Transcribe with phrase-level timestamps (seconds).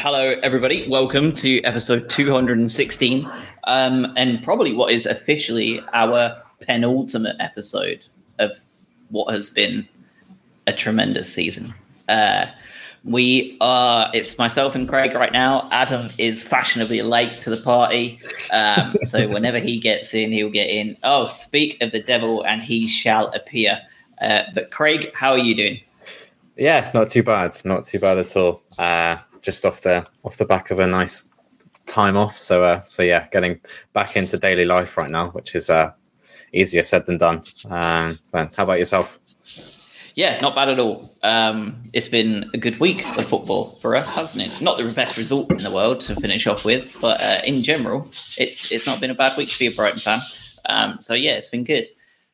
[0.00, 0.88] hello, everybody.
[0.88, 3.30] Welcome to episode 216,
[3.64, 8.58] um, and probably what is officially our penultimate episode of
[9.10, 9.86] what has been
[10.66, 11.74] a tremendous season.
[12.08, 12.46] Uh,
[13.04, 15.68] we are, it's myself and Craig right now.
[15.70, 18.18] Adam is fashionably late to the party.
[18.54, 20.96] Um, so whenever he gets in, he'll get in.
[21.02, 23.78] Oh, speak of the devil, and he shall appear.
[24.18, 25.80] Uh, but Craig, how are you doing?
[26.56, 27.52] Yeah, not too bad.
[27.66, 28.62] Not too bad at all.
[28.78, 31.30] Uh, just off the off the back of a nice
[31.86, 32.38] time off.
[32.38, 33.60] So uh, so yeah, getting
[33.92, 35.92] back into daily life right now, which is uh,
[36.52, 37.42] easier said than done.
[37.68, 39.18] Um, how about yourself?
[40.14, 41.10] Yeah, not bad at all.
[41.22, 44.60] Um, it's been a good week of football for us, hasn't it?
[44.60, 48.06] Not the best result in the world to finish off with, but uh, in general,
[48.36, 50.20] it's it's not been a bad week to be a Brighton fan.
[50.66, 51.86] Um, so yeah, it's been good.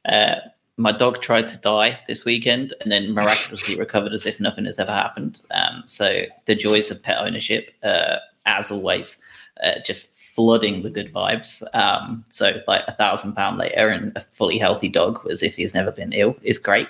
[0.04, 0.36] Uh,
[0.76, 4.78] my dog tried to die this weekend and then miraculously recovered as if nothing has
[4.78, 5.40] ever happened.
[5.50, 9.22] Um, so the joys of pet ownership, uh, as always,
[9.64, 11.62] uh, just flooding the good vibes.
[11.72, 15.74] Um, so like a thousand pound later and a fully healthy dog as if he's
[15.74, 16.88] never been ill is great.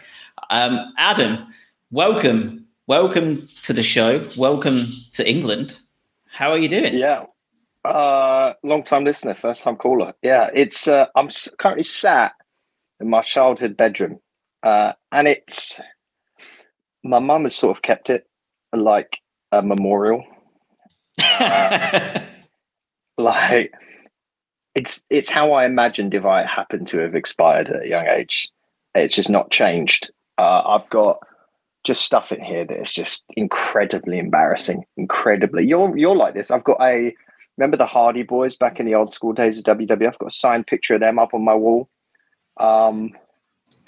[0.51, 1.47] Um, Adam,
[1.92, 4.27] welcome, welcome to the show.
[4.37, 5.79] Welcome to England.
[6.27, 6.95] How are you doing?
[6.95, 7.27] Yeah.
[7.84, 10.12] Uh, long time listener, first time caller.
[10.23, 12.33] Yeah, it's uh, I'm currently sat
[13.00, 14.20] in my childhood bedroom,
[14.62, 15.80] uh, and it's
[17.05, 18.27] my mum has sort of kept it
[18.72, 19.19] like
[19.52, 20.25] a memorial.
[23.19, 23.72] Like
[24.74, 28.48] it's it's how I imagined if I happened to have expired at a young age.
[28.94, 30.11] It's just not changed.
[30.39, 31.19] Uh, I've got
[31.84, 34.84] just stuff in here that is just incredibly embarrassing.
[34.97, 36.50] Incredibly, you're you're like this.
[36.50, 37.14] I've got a
[37.56, 40.06] remember the Hardy Boys back in the old school days of WWF.
[40.06, 41.89] I've got a signed picture of them up on my wall.
[42.59, 43.12] Um,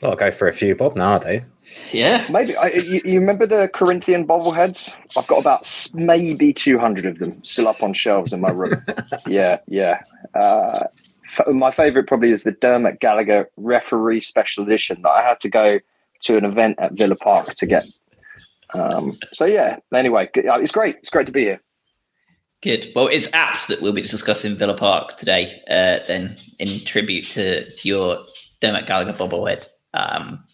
[0.02, 1.52] I'll go for a few bob nowadays.
[1.90, 2.56] Yeah, maybe.
[2.56, 4.94] I, you, you, remember the Corinthian bobbleheads?
[5.16, 8.76] I've got about maybe two hundred of them still up on shelves in my room.
[9.26, 10.00] yeah, yeah.
[10.34, 10.84] Uh,
[11.24, 15.48] f- my favorite probably is the Dermot Gallagher referee special edition that I had to
[15.48, 15.80] go
[16.20, 17.84] to an event at Villa Park to get.
[18.74, 19.78] Um, so yeah.
[19.92, 20.96] Anyway, uh, it's great.
[20.96, 21.60] It's great to be here.
[22.60, 22.92] Good.
[22.94, 25.60] Well, it's apps that we'll be discussing Villa Park today.
[25.68, 28.18] Uh, then, in tribute to your
[28.60, 29.66] Dermot Gallagher bobblehead.
[29.94, 30.44] Um,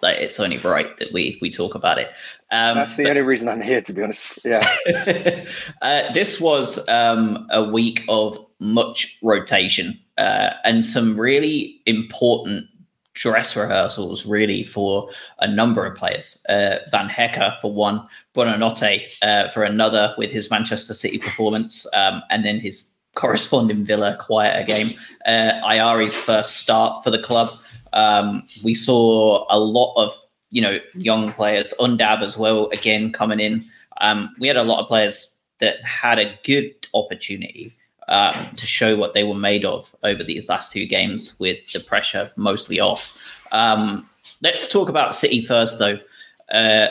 [0.00, 2.08] like it's only right that we we talk about it.
[2.50, 4.38] Um, That's the but, only reason I'm here, to be honest.
[4.44, 4.66] Yeah.
[5.82, 12.66] uh, this was um, a week of much rotation uh, and some really important
[13.14, 15.10] dress rehearsals, really, for
[15.40, 16.44] a number of players.
[16.48, 22.22] Uh, Van Hecke for one, Buonanotte uh, for another, with his Manchester City performance, um,
[22.30, 24.90] and then his corresponding Villa quieter game.
[25.26, 27.50] Uh, Ayari's first start for the club.
[27.92, 30.16] Um, we saw a lot of
[30.50, 33.64] you know young players, Undav as well, again coming in.
[34.00, 37.72] Um, we had a lot of players that had a good opportunity
[38.06, 41.80] um, to show what they were made of over these last two games with the
[41.80, 43.44] pressure mostly off.
[43.50, 44.08] Um,
[44.42, 45.98] let's talk about City first, though.
[46.52, 46.86] Uh,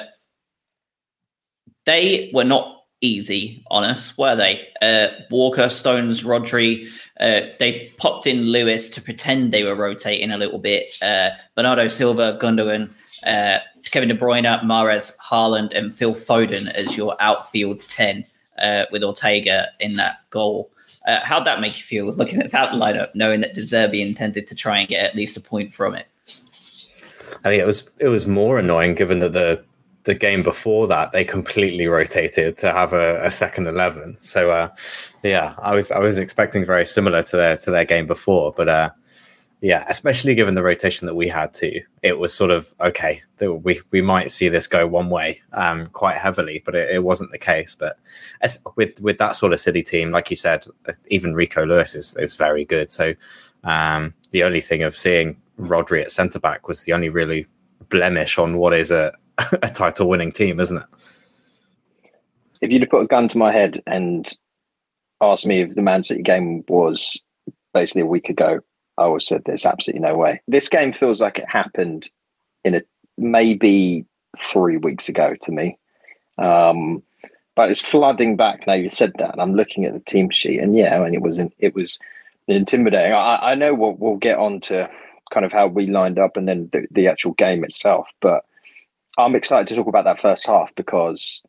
[1.86, 4.68] they were not easy on us, were they?
[4.82, 10.38] Uh, Walker, Stones, Rodri, uh, they popped in Lewis to pretend they were rotating a
[10.38, 10.98] little bit.
[11.02, 12.90] Uh, Bernardo Silva, Gundogan,
[13.26, 18.26] uh, Kevin De Bruyne, Mahrez, Haaland, and Phil Foden as your outfield 10
[18.60, 20.70] uh, with Ortega in that goal.
[21.08, 24.48] Uh, how'd that make you feel looking at that lineup, knowing that De Zerbi intended
[24.48, 26.08] to try and get at least a point from it?
[27.44, 29.64] I think it was it was more annoying given that the
[30.08, 34.18] the game before that they completely rotated to have a, a second eleven.
[34.18, 34.70] So uh,
[35.22, 38.70] yeah, I was I was expecting very similar to their to their game before, but
[38.70, 38.90] uh,
[39.60, 43.22] yeah, especially given the rotation that we had too, it was sort of okay.
[43.42, 47.32] We we might see this go one way um, quite heavily, but it, it wasn't
[47.32, 47.76] the case.
[47.76, 48.00] But
[48.42, 50.66] as, with with that sort of City team, like you said,
[51.08, 52.90] even Rico Lewis is is very good.
[52.90, 53.14] So
[53.66, 57.46] um, the only thing of seeing Rodri at centre back was the only really
[57.90, 59.12] blemish on what is a
[59.62, 60.86] a title winning team, isn't it?
[62.62, 64.32] If you'd have put a gun to my head and
[65.22, 67.24] asked me if the Man City game was
[67.74, 68.60] basically a week ago,
[68.98, 70.42] I would have said there's absolutely no way.
[70.48, 72.10] This game feels like it happened
[72.64, 72.82] in a
[73.18, 74.06] maybe
[74.40, 75.78] three weeks ago to me.
[76.40, 77.04] Um,
[77.58, 80.60] but it's flooding back now you said that and i'm looking at the team sheet
[80.62, 82.00] and yeah I and it was it was
[82.48, 84.90] intimidating i, I know we'll, we'll get on to
[85.34, 88.46] kind of how we lined up and then the, the actual game itself but
[89.18, 91.44] I'm excited to talk about that first half because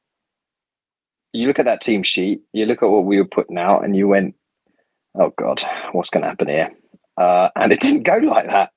[1.32, 3.94] you look at that team sheet, you look at what we were putting out, and
[3.94, 4.34] you went,
[5.14, 5.62] "Oh God,
[5.92, 6.72] what's going to happen here?"
[7.16, 8.70] Uh, and it didn't go like that.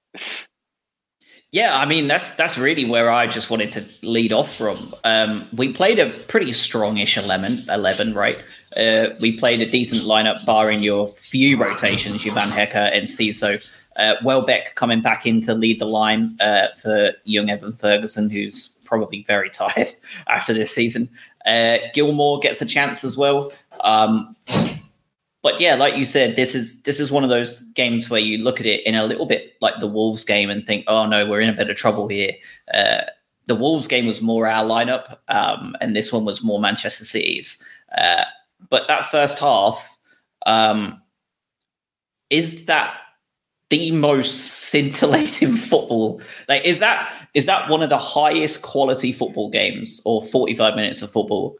[1.52, 4.94] Yeah, I mean that's that's really where I just wanted to lead off from.
[5.04, 8.42] Um, we played a pretty strongish eleven, eleven, right?
[8.78, 13.66] uh, we played a decent lineup, barring your few rotations, your Van Hecke and Ciso.
[13.98, 18.74] Uh, Welbeck coming back in to lead the line uh, for young Evan Ferguson, who's
[18.92, 19.90] probably very tired
[20.28, 21.10] after this season.
[21.46, 23.54] Uh, Gilmour gets a chance as well.
[23.80, 24.36] Um,
[25.42, 28.38] but yeah, like you said, this is this is one of those games where you
[28.38, 31.26] look at it in a little bit like the Wolves game and think, oh no,
[31.26, 32.34] we're in a bit of trouble here.
[32.74, 33.04] Uh,
[33.48, 37.64] the Wolves game was more our lineup, um, and this one was more Manchester City's.
[37.98, 38.26] Uh,
[38.70, 39.98] but that first half,
[40.46, 41.02] um,
[42.30, 42.94] is that
[43.70, 46.22] the most scintillating football?
[46.50, 50.75] Like, is that is that one of the highest quality football games or forty five
[50.75, 51.57] minutes of football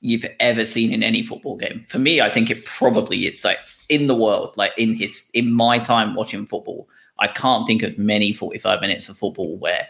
[0.00, 1.82] you've ever seen in any football game.
[1.88, 5.52] For me, I think it probably is like in the world, like in his in
[5.52, 6.88] my time watching football,
[7.18, 9.86] I can't think of many 45 minutes of football where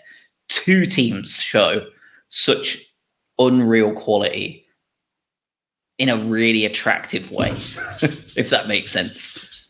[0.49, 1.87] two teams show
[2.29, 2.79] such
[3.39, 4.65] unreal quality
[5.99, 7.51] in a really attractive way,
[8.37, 9.69] if that makes sense.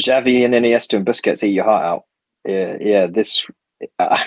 [0.00, 2.04] Xavi and Iniesta and Busquets eat your heart out.
[2.46, 3.06] Yeah, yeah.
[3.06, 3.44] This,
[3.98, 4.24] uh,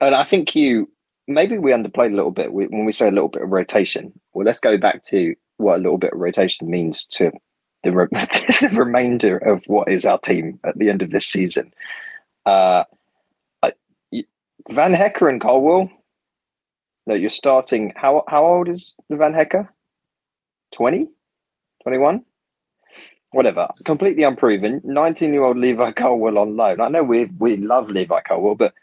[0.00, 0.90] and I think you
[1.28, 4.12] maybe we underplayed a little bit when we say a little bit of rotation.
[4.32, 7.32] Well, let's go back to what a little bit of rotation means to
[7.82, 11.72] the, re- the remainder of what is our team at the end of this season.
[12.44, 12.84] Uh,
[13.62, 13.72] I,
[14.70, 15.90] Van Hecke and Colwill.
[17.06, 17.92] No, you're starting.
[17.96, 19.68] How how old is Van Hecke?
[20.72, 21.08] 20?
[21.84, 22.24] 21?
[23.30, 23.68] Whatever.
[23.84, 24.80] Completely unproven.
[24.84, 26.80] 19 year old Levi Colwill on loan.
[26.80, 28.74] I know we we love Levi Colwill, but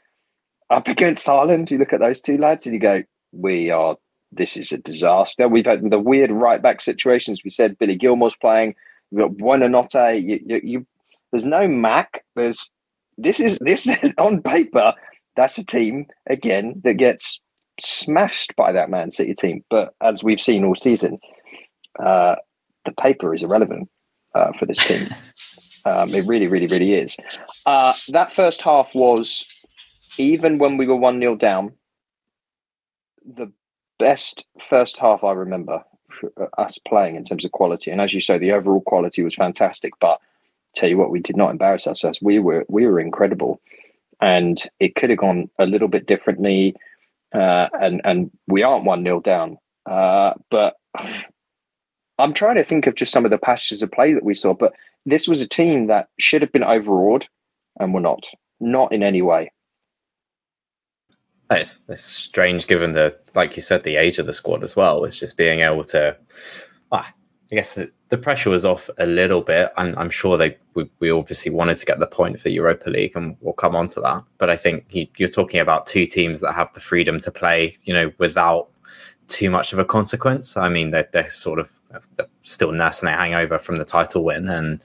[0.73, 3.95] up against Haaland, you look at those two lads and you go, we are,
[4.31, 5.47] this is a disaster.
[5.47, 7.41] We've had the weird right back situations.
[7.43, 8.75] We said Billy Gilmour's playing.
[9.11, 10.21] We've got Buonanotte.
[10.21, 10.87] You, you, you,
[11.31, 12.23] there's no Mac.
[12.35, 12.71] There's,
[13.17, 14.93] this is, this is on paper,
[15.35, 17.39] that's a team, again, that gets
[17.79, 19.63] smashed by that Man City team.
[19.69, 21.19] But as we've seen all season,
[22.03, 22.35] uh,
[22.85, 23.89] the paper is irrelevant
[24.35, 25.07] uh, for this team.
[25.85, 27.17] Um, it really, really, really is.
[27.65, 29.45] Uh, that first half was
[30.17, 31.73] even when we were 1 0 down,
[33.25, 33.51] the
[33.99, 35.83] best first half I remember
[36.39, 37.91] uh, us playing in terms of quality.
[37.91, 39.93] And as you say, the overall quality was fantastic.
[39.99, 40.19] But
[40.75, 42.19] tell you what, we did not embarrass ourselves.
[42.21, 43.61] We were we were incredible,
[44.21, 46.75] and it could have gone a little bit differently.
[47.33, 49.57] Uh, and and we aren't one 0 down.
[49.89, 50.75] Uh, but
[52.19, 54.53] I'm trying to think of just some of the passages of play that we saw.
[54.53, 54.73] But
[55.05, 57.27] this was a team that should have been overawed,
[57.79, 58.25] and we're not.
[58.59, 59.51] Not in any way.
[61.61, 65.05] It's, it's strange given the, like you said, the age of the squad as well.
[65.05, 66.17] It's just being able to,
[66.91, 67.13] ah,
[67.51, 69.71] I guess the, the pressure was off a little bit.
[69.77, 73.15] I'm, I'm sure they we, we obviously wanted to get the point for Europa League,
[73.15, 74.23] and we'll come on to that.
[74.37, 77.77] But I think you, you're talking about two teams that have the freedom to play,
[77.83, 78.69] you know, without
[79.27, 80.55] too much of a consequence.
[80.57, 81.71] I mean, they're, they're sort of
[82.43, 84.81] still nursing a hangover from the title win, and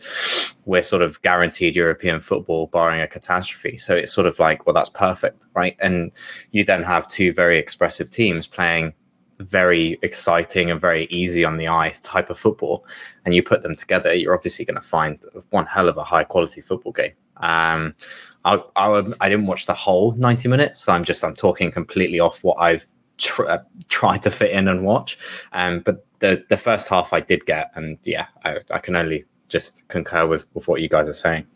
[0.64, 3.76] we're sort of guaranteed European football, barring a catastrophe.
[3.76, 5.76] So it's sort of like, well, that's perfect, right?
[5.80, 6.12] And
[6.52, 8.92] you then have two very expressive teams playing
[9.40, 12.84] very exciting and very easy on the eye type of football,
[13.24, 15.18] and you put them together, you're obviously going to find
[15.50, 17.12] one hell of a high quality football game.
[17.36, 17.94] Um,
[18.44, 22.20] I, I, I didn't watch the whole 90 minutes, so I'm just I'm talking completely
[22.20, 22.86] off what I've
[23.18, 23.58] tr- uh,
[23.88, 25.18] tried to fit in and watch.
[25.52, 29.24] Um, but the the first half I did get, and yeah, I, I can only
[29.48, 31.46] just concur with, with what you guys are saying.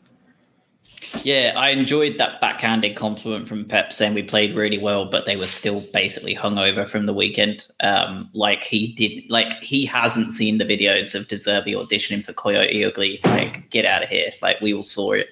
[1.25, 5.37] Yeah, I enjoyed that backhanded compliment from Pep saying we played really well, but they
[5.37, 7.67] were still basically hungover from the weekend.
[7.81, 12.33] Um, like he did, like he hasn't seen the videos of De Zerbi auditioning for
[12.33, 13.21] Coyote Ugly.
[13.25, 14.31] Like, get out of here!
[14.41, 15.29] Like we all saw it.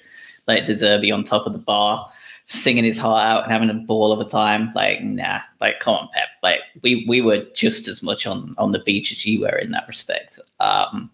[0.47, 2.11] Like De Zerbi on top of the bar,
[2.51, 4.73] singing his heart out and having a ball of a time.
[4.75, 6.29] Like, nah, like come on, Pep.
[6.43, 9.71] Like we we were just as much on on the beach as you were in
[9.71, 10.41] that respect.
[10.59, 11.11] Um,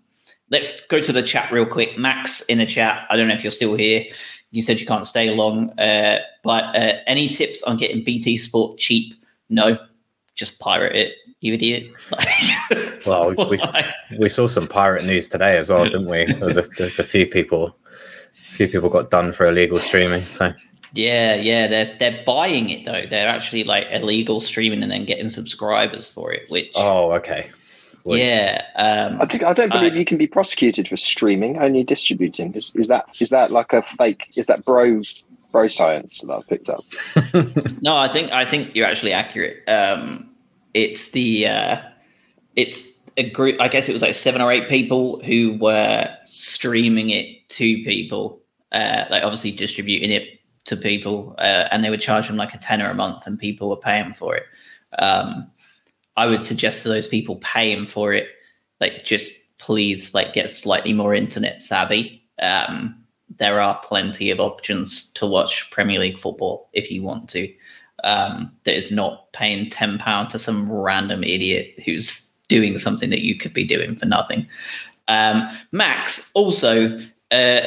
[0.50, 1.98] let's go to the chat real quick.
[1.98, 3.06] Max in the chat.
[3.10, 4.04] I don't know if you're still here.
[4.50, 8.78] You said you can't stay long, uh, but uh, any tips on getting BT Sport
[8.78, 9.12] cheap?
[9.50, 9.76] No,
[10.34, 11.90] just pirate it, you idiot.
[13.06, 13.58] well, we,
[14.18, 16.32] we saw some pirate news today as well, didn't we?
[16.32, 17.76] There's a there's a few people,
[18.34, 20.26] a few people got done for illegal streaming.
[20.28, 20.54] So
[20.92, 23.04] yeah, yeah, they're they're buying it though.
[23.08, 26.50] They're actually like illegal streaming and then getting subscribers for it.
[26.50, 27.50] Which oh, okay.
[28.14, 32.54] Yeah, um, I, think, I don't believe you can be prosecuted for streaming, only distributing.
[32.54, 34.32] Is, is that is that like a fake?
[34.36, 35.02] Is that bro
[35.50, 36.84] bro science that I've picked up?
[37.82, 39.68] no, I think I think you're actually accurate.
[39.68, 40.30] Um,
[40.72, 41.80] it's the uh,
[42.54, 43.60] it's a group.
[43.60, 48.40] I guess it was like seven or eight people who were streaming it to people,
[48.70, 50.35] uh, like obviously distributing it
[50.66, 53.68] to people, uh, and they would charge them like a tenner a month, and people
[53.68, 54.44] were paying for it.
[54.98, 55.50] Um,
[56.16, 58.28] I would suggest to those people paying for it
[58.80, 62.22] like just please like get slightly more internet savvy.
[62.40, 63.02] Um,
[63.38, 67.52] there are plenty of options to watch Premier League football if you want to.
[68.04, 73.24] Um, that is not paying ten pound to some random idiot who's doing something that
[73.24, 74.46] you could be doing for nothing.
[75.08, 77.62] Um, Max, also, uh,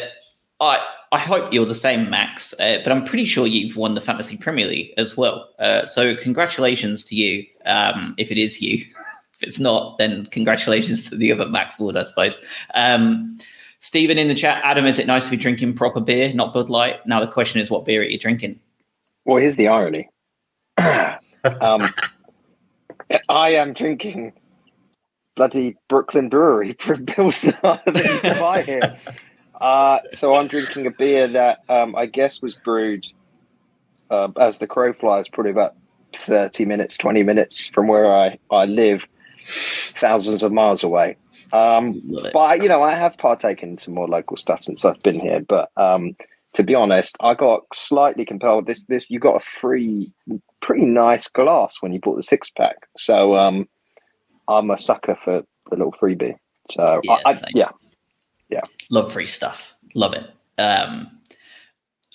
[0.59, 2.53] I I hope you're the same, Max.
[2.59, 5.49] Uh, but I'm pretty sure you've won the Fantasy Premier League as well.
[5.57, 8.77] Uh, so congratulations to you, um, if it is you.
[9.33, 12.39] if it's not, then congratulations to the other Max Ward, I suppose.
[12.75, 13.39] Um,
[13.79, 16.69] Stephen in the chat, Adam, is it nice to be drinking proper beer, not Bud
[16.69, 17.05] Light?
[17.07, 18.59] Now the question is, what beer are you drinking?
[19.25, 20.09] Well, here's the irony.
[20.77, 21.87] um,
[23.29, 24.33] I am drinking
[25.35, 28.97] bloody Brooklyn Brewery from Pilsner buy here.
[29.59, 33.05] Uh, so I'm drinking a beer that um, I guess was brewed
[34.09, 35.75] uh, as the crow flies, probably about
[36.15, 39.05] 30 minutes, 20 minutes from where I, I live,
[39.41, 41.17] thousands of miles away.
[41.51, 42.01] Um,
[42.33, 45.41] but, you know, I have partaken in some more local stuff since I've been here.
[45.41, 46.15] But um,
[46.53, 48.67] to be honest, I got slightly compelled.
[48.67, 50.11] This, this, you got a free,
[50.61, 52.87] pretty nice glass when you bought the six pack.
[52.97, 53.67] So, um,
[54.47, 56.35] I'm a sucker for the little freebie.
[56.71, 57.69] So I, I, yeah,
[58.49, 59.73] yeah, love free stuff.
[59.95, 60.27] Love it.
[60.57, 61.09] Um,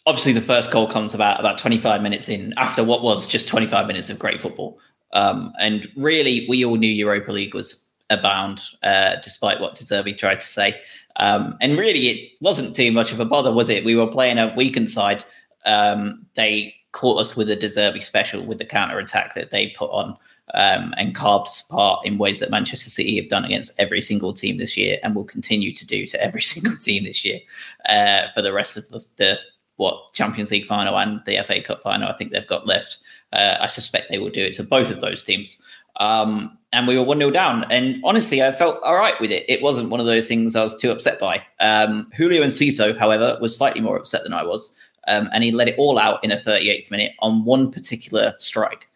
[0.07, 3.87] obviously, the first goal comes about about 25 minutes in after what was just 25
[3.87, 4.79] minutes of great football.
[5.13, 10.17] Um, and really, we all knew Europa League was abound, uh, despite what De Zerbi
[10.17, 10.81] tried to say.
[11.17, 13.85] Um, and really, it wasn't too much of a bother, was it?
[13.85, 15.25] We were playing a weakened side.
[15.65, 19.69] Um, they caught us with a De Zerbi special with the counter attack that they
[19.69, 20.17] put on
[20.53, 24.59] um, and carved apart in ways that Manchester City have done against every single team
[24.59, 27.41] this year and will continue to do to every single team this year
[27.89, 29.39] uh, for the rest of the, the,
[29.77, 32.09] what Champions League final and the FA Cup final.
[32.09, 32.99] I think they've got left.
[33.33, 35.61] Uh, I suspect they will do it to both of those teams.
[35.97, 37.65] Um, and we were 1 0 down.
[37.71, 39.45] And honestly, I felt all right with it.
[39.49, 41.43] It wasn't one of those things I was too upset by.
[41.61, 44.77] Um, Julio Enciso, however, was slightly more upset than I was.
[45.07, 48.89] Um, and he let it all out in a 38th minute on one particular strike.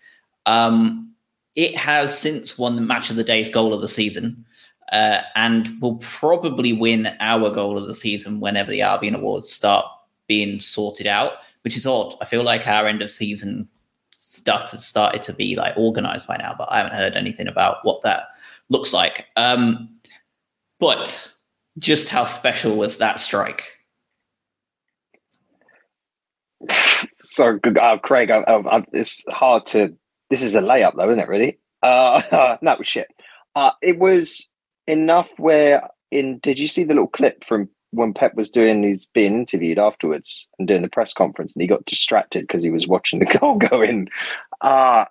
[0.46, 1.12] Um,
[1.58, 4.46] it has since won the match of the day's goal of the season
[4.92, 9.84] uh, and will probably win our goal of the season whenever the Albion Awards start
[10.28, 12.14] being sorted out, which is odd.
[12.20, 13.68] I feel like our end of season
[14.14, 17.78] stuff has started to be like organized by now, but I haven't heard anything about
[17.84, 18.28] what that
[18.68, 19.26] looks like.
[19.34, 19.88] Um,
[20.78, 21.28] but
[21.80, 23.64] just how special was that strike?
[27.20, 29.94] So, uh, Craig, I, I, it's hard to
[30.30, 31.28] this is a layup, though, isn't it?
[31.28, 31.58] Really?
[31.82, 33.08] Uh, no, shit.
[33.54, 34.48] Uh, it was
[34.86, 36.38] enough where in.
[36.38, 38.82] Did you see the little clip from when Pep was doing?
[38.82, 42.70] He's being interviewed afterwards and doing the press conference, and he got distracted because he
[42.70, 44.08] was watching the goal go in.
[44.60, 45.06] Uh,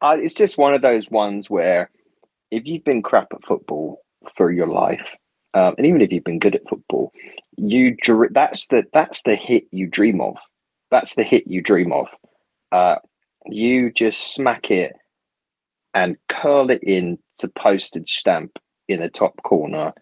[0.00, 1.90] uh, it's just one of those ones where
[2.50, 4.02] if you've been crap at football
[4.36, 5.16] for your life,
[5.54, 7.12] um, and even if you've been good at football,
[7.56, 7.96] you
[8.30, 10.36] that's the that's the hit you dream of.
[10.90, 12.08] That's the hit you dream of.
[12.72, 12.96] Uh,
[13.46, 14.94] you just smack it
[15.92, 18.58] and curl it in to postage stamp
[18.88, 19.92] in the top corner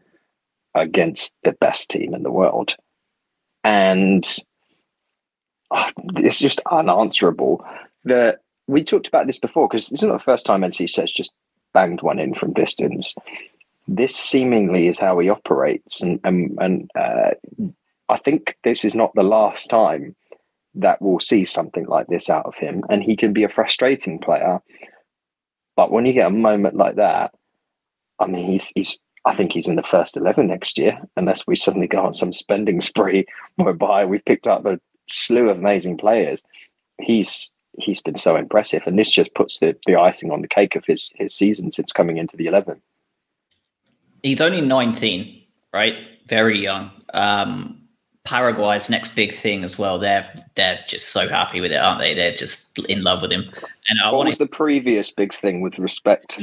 [0.75, 2.75] against the best team in the world.
[3.63, 4.27] And
[5.71, 7.65] oh, it's just unanswerable.
[8.05, 11.33] that we talked about this before because this is not the first time Enciso's just
[11.75, 13.15] banged one in from distance.
[13.89, 17.31] This seemingly is how he operates, and and, and uh,
[18.09, 20.15] I think this is not the last time
[20.75, 22.83] that will see something like this out of him.
[22.89, 24.61] And he can be a frustrating player.
[25.77, 27.35] But when you get a moment like that,
[28.19, 31.57] I mean, he's, he's, I think he's in the first 11 next year, unless we
[31.57, 33.27] suddenly go on some spending spree
[33.57, 36.43] whereby we've picked up a slew of amazing players.
[37.01, 38.83] He's, he's been so impressive.
[38.87, 41.93] And this just puts the, the icing on the cake of his, his season since
[41.93, 42.81] coming into the 11.
[44.23, 45.95] He's only 19, right?
[46.27, 46.91] Very young.
[47.13, 47.82] Um,
[48.25, 49.99] Paraguay's next big thing as well.
[49.99, 52.15] They're they're just so happy with it, aren't they?
[52.15, 53.51] They're just in love with him.
[53.89, 54.31] And I what wanted...
[54.31, 56.41] was the previous big thing with respect?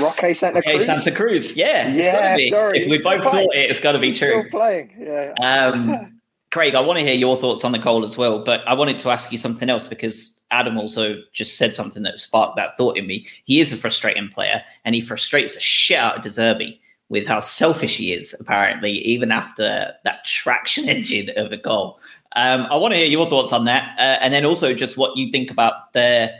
[0.00, 0.86] Roque Santa Cruz.
[0.86, 1.56] Santa Cruz.
[1.56, 2.36] Yeah, yeah.
[2.48, 3.48] Sorry, if we both playing.
[3.48, 4.40] thought it, it's got to be true.
[4.40, 4.90] Still playing.
[4.98, 5.34] Yeah.
[5.40, 6.06] Um,
[6.50, 9.00] Craig, I want to hear your thoughts on the goal as well, but I wanted
[9.00, 12.96] to ask you something else because Adam also just said something that sparked that thought
[12.96, 13.26] in me.
[13.44, 17.26] He is a frustrating player, and he frustrates the shit out of De Zerbi with
[17.26, 22.00] how selfish he is, apparently, even after that traction engine of a goal.
[22.36, 25.16] Um, I want to hear your thoughts on that, uh, and then also just what
[25.16, 26.32] you think about the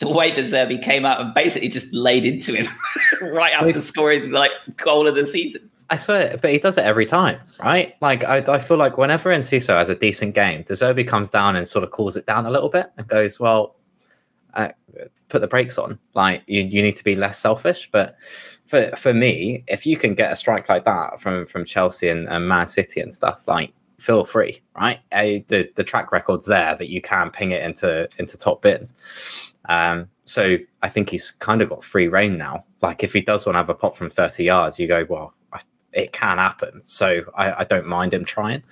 [0.00, 2.66] the way De Zerbi came out and basically just laid into him
[3.32, 5.70] right after scoring like goal of the season.
[5.88, 7.94] I swear, but he does it every time, right?
[8.00, 11.54] Like I, I feel like whenever Enciso has a decent game, De Zerbi comes down
[11.54, 13.76] and sort of cools it down a little bit and goes, "Well,
[14.54, 14.70] uh,
[15.28, 15.98] put the brakes on.
[16.14, 17.90] Like you, you need to be less selfish.
[17.90, 18.16] But
[18.66, 22.28] for for me, if you can get a strike like that from from Chelsea and,
[22.28, 25.00] and Man City and stuff, like feel free, right?
[25.12, 28.94] Uh, the the track record's there that you can ping it into into top bins.
[29.68, 32.64] Um, so I think he's kind of got free reign now.
[32.82, 35.34] Like if he does want to have a pop from 30 yards, you go, well,
[35.52, 35.60] I,
[35.92, 36.82] it can happen.
[36.82, 38.62] So I, I, don't mind him trying.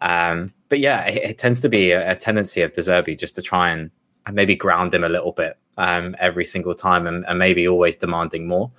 [0.00, 3.34] Um, but yeah, it, it, tends to be a, a tendency of De Zerbi just
[3.36, 3.90] to try and,
[4.26, 7.96] and maybe ground him a little bit um, every single time and, and, maybe always
[7.96, 8.70] demanding more.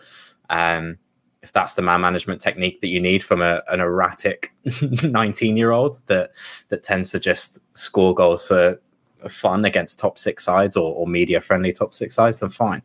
[0.49, 0.97] Um,
[1.41, 4.53] if that's the man management technique that you need from a, an erratic
[5.03, 6.31] 19 year old that
[6.67, 8.77] that tends to just score goals for
[9.27, 12.81] fun against top six sides or, or media friendly top six sides, then fine.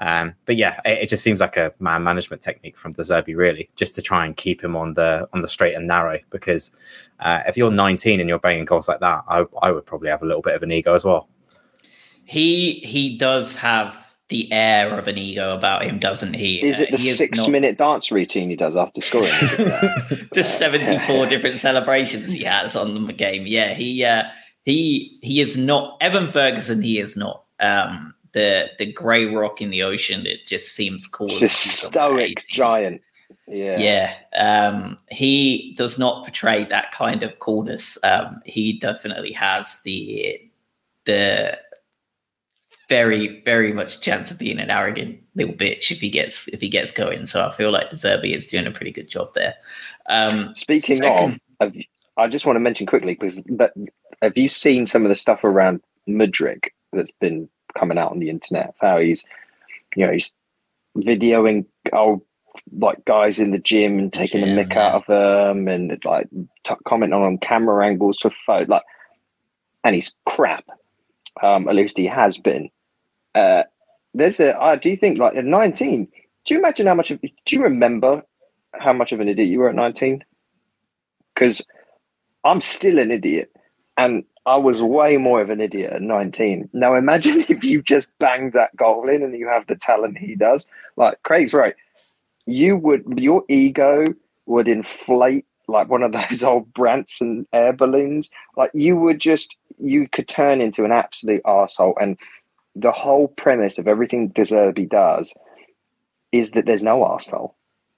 [0.00, 3.36] Um, but yeah, it, it, just seems like a man management technique from De Zerbi,
[3.36, 6.18] really, just to try and keep him on the on the straight and narrow.
[6.30, 6.74] Because
[7.20, 10.22] uh, if you're 19 and you're banging goals like that, I, I would probably have
[10.22, 11.28] a little bit of an ego as well.
[12.24, 16.64] He he does have the air of an ego about him, doesn't he?
[16.64, 17.50] Is it the six not...
[17.50, 19.28] minute dance routine he does after scoring?
[20.32, 23.46] the 74 different celebrations he has on the game.
[23.46, 24.24] Yeah, he uh,
[24.64, 26.80] he he is not Evan Ferguson.
[26.80, 30.24] He is not um, the the grey rock in the ocean.
[30.26, 31.28] It just seems cool.
[31.28, 33.02] Just stoic giant.
[33.48, 34.14] Yeah, yeah.
[34.36, 37.98] Um, he does not portray that kind of coolness.
[38.04, 40.38] Um, he definitely has the
[41.04, 41.58] the
[42.90, 46.68] very very much chance of being an arrogant little bitch if he gets if he
[46.68, 47.24] gets going.
[47.24, 49.54] So I feel like De Zerbi is doing a pretty good job there.
[50.08, 51.74] Um, Speaking second, of,
[52.16, 53.72] I just want to mention quickly because that
[54.20, 58.28] have you seen some of the stuff around Mudryk that's been coming out on the
[58.28, 58.74] internet?
[58.80, 59.24] How he's,
[59.94, 60.34] you know, he's
[60.96, 62.22] videoing old
[62.72, 66.28] like guys in the gym and taking gym, a mick out of them and like
[66.64, 68.82] t- commenting on camera angles for photo, like,
[69.84, 70.64] and he's crap.
[71.40, 72.68] Um, at least he has been.
[73.34, 73.64] Uh,
[74.14, 74.58] there's a.
[74.60, 76.08] Uh, do you think like at 19?
[76.44, 77.20] Do you imagine how much of?
[77.20, 78.22] Do you remember
[78.74, 80.24] how much of an idiot you were at 19?
[81.34, 81.64] Because
[82.44, 83.52] I'm still an idiot.
[83.96, 86.70] And I was way more of an idiot at 19.
[86.72, 90.34] Now imagine if you just banged that goal in and you have the talent he
[90.34, 90.66] does.
[90.96, 91.74] Like Craig's right.
[92.46, 94.06] You would your ego
[94.46, 98.30] would inflate like one of those old Branson air balloons.
[98.56, 101.96] Like you would just you could turn into an absolute asshole.
[102.00, 102.16] And
[102.74, 105.34] the whole premise of everything De Zerbi does
[106.32, 107.54] is that there's no asshole.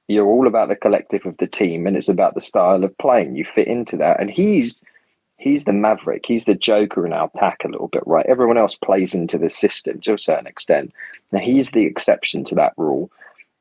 [0.08, 3.37] You're all about the collective of the team and it's about the style of playing.
[3.37, 4.20] You fit into that.
[4.20, 4.82] And he's
[5.37, 6.24] he's the maverick.
[6.26, 8.26] He's the joker in our pack a little bit, right?
[8.26, 10.92] Everyone else plays into the system to a certain extent.
[11.30, 13.11] Now he's the exception to that rule.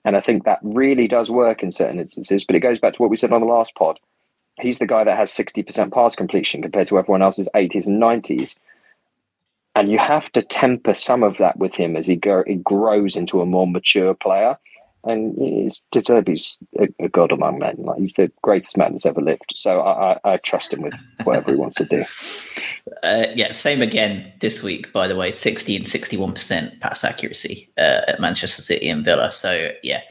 [0.03, 2.45] And I think that really does work in certain instances.
[2.45, 3.99] But it goes back to what we said on the last pod.
[4.59, 8.59] He's the guy that has 60% pass completion compared to everyone else's 80s and 90s.
[9.75, 13.15] And you have to temper some of that with him as he, go, he grows
[13.15, 14.57] into a more mature player
[15.03, 17.75] and he's De Zerbi's a, a, god among men.
[17.79, 19.53] Like he's the greatest man that's ever lived.
[19.55, 22.03] So I, I, I trust him with whatever he wants to do.
[23.03, 24.91] Uh, yeah, same again this week.
[24.91, 29.31] By the way, sixty and sixty-one percent pass accuracy uh, at Manchester City and Villa.
[29.31, 30.01] So yeah.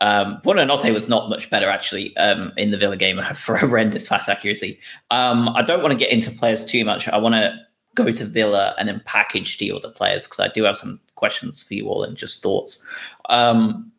[0.00, 4.28] Um, Buonanotte was not much better actually um, in the Villa game for horrendous pass
[4.28, 4.78] accuracy.
[5.12, 7.08] Um, I don't want to get into players too much.
[7.08, 7.56] I want to
[7.96, 11.62] go to Villa and then package deal the players because I do have some questions
[11.62, 12.84] for you all and just thoughts.
[13.28, 13.90] Um,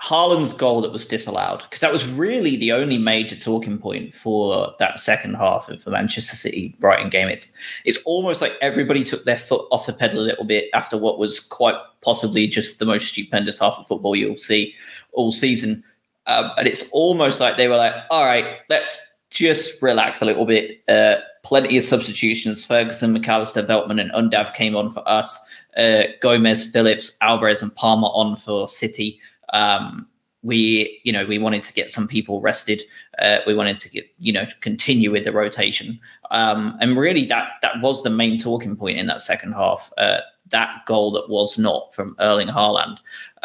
[0.00, 4.72] Haaland's goal that was disallowed, because that was really the only major talking point for
[4.78, 7.28] that second half of the Manchester City Brighton game.
[7.28, 7.52] It's
[7.84, 11.18] it's almost like everybody took their foot off the pedal a little bit after what
[11.18, 14.72] was quite possibly just the most stupendous half of football you'll see
[15.12, 15.82] all season.
[16.26, 20.46] Um, and it's almost like they were like, all right, let's just relax a little
[20.46, 20.80] bit.
[20.88, 21.16] Uh,
[21.48, 22.66] plenty of substitutions.
[22.66, 25.48] Ferguson, Mac Allister, Veltman, and Undav came on for us.
[25.78, 29.18] Uh, Gomez, Phillips, Alvarez, and Palmer on for City.
[29.54, 30.06] Um,
[30.42, 32.82] we, you know, we wanted to get some people rested.
[33.18, 35.98] Uh, we wanted to get, you know, continue with the rotation.
[36.30, 39.90] Um, and really, that that was the main talking point in that second half.
[39.96, 40.18] Uh,
[40.50, 42.98] that goal that was not from Erling Haaland.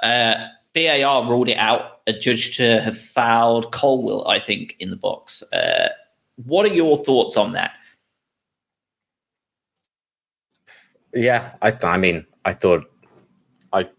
[0.03, 0.35] Uh,
[0.75, 5.41] VAR ruled it out, adjudged to have fouled Colwill, I think, in the box.
[5.53, 5.87] Uh,
[6.35, 7.71] what are your thoughts on that?
[11.13, 12.86] Yeah, I, I mean, I thought
[13.71, 13.89] I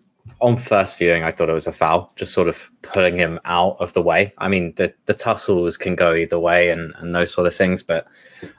[0.40, 3.76] on first viewing, I thought it was a foul, just sort of pulling him out
[3.80, 4.32] of the way.
[4.38, 7.82] I mean, the the tussles can go either way and, and those sort of things,
[7.82, 8.06] but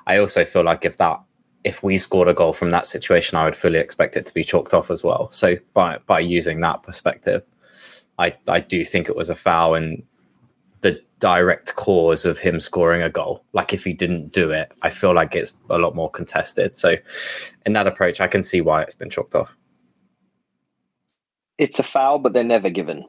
[0.08, 1.22] I also feel like if that
[1.64, 4.44] if we scored a goal from that situation, I would fully expect it to be
[4.44, 5.32] chalked off as well.
[5.32, 7.44] So by by using that perspective,
[8.20, 10.04] I I do think it was a foul and
[11.20, 13.44] direct cause of him scoring a goal.
[13.54, 16.76] Like if he didn't do it, I feel like it's a lot more contested.
[16.76, 16.96] So
[17.66, 19.56] in that approach, I can see why it's been chalked off.
[21.58, 23.06] it's a foul, but they're never given.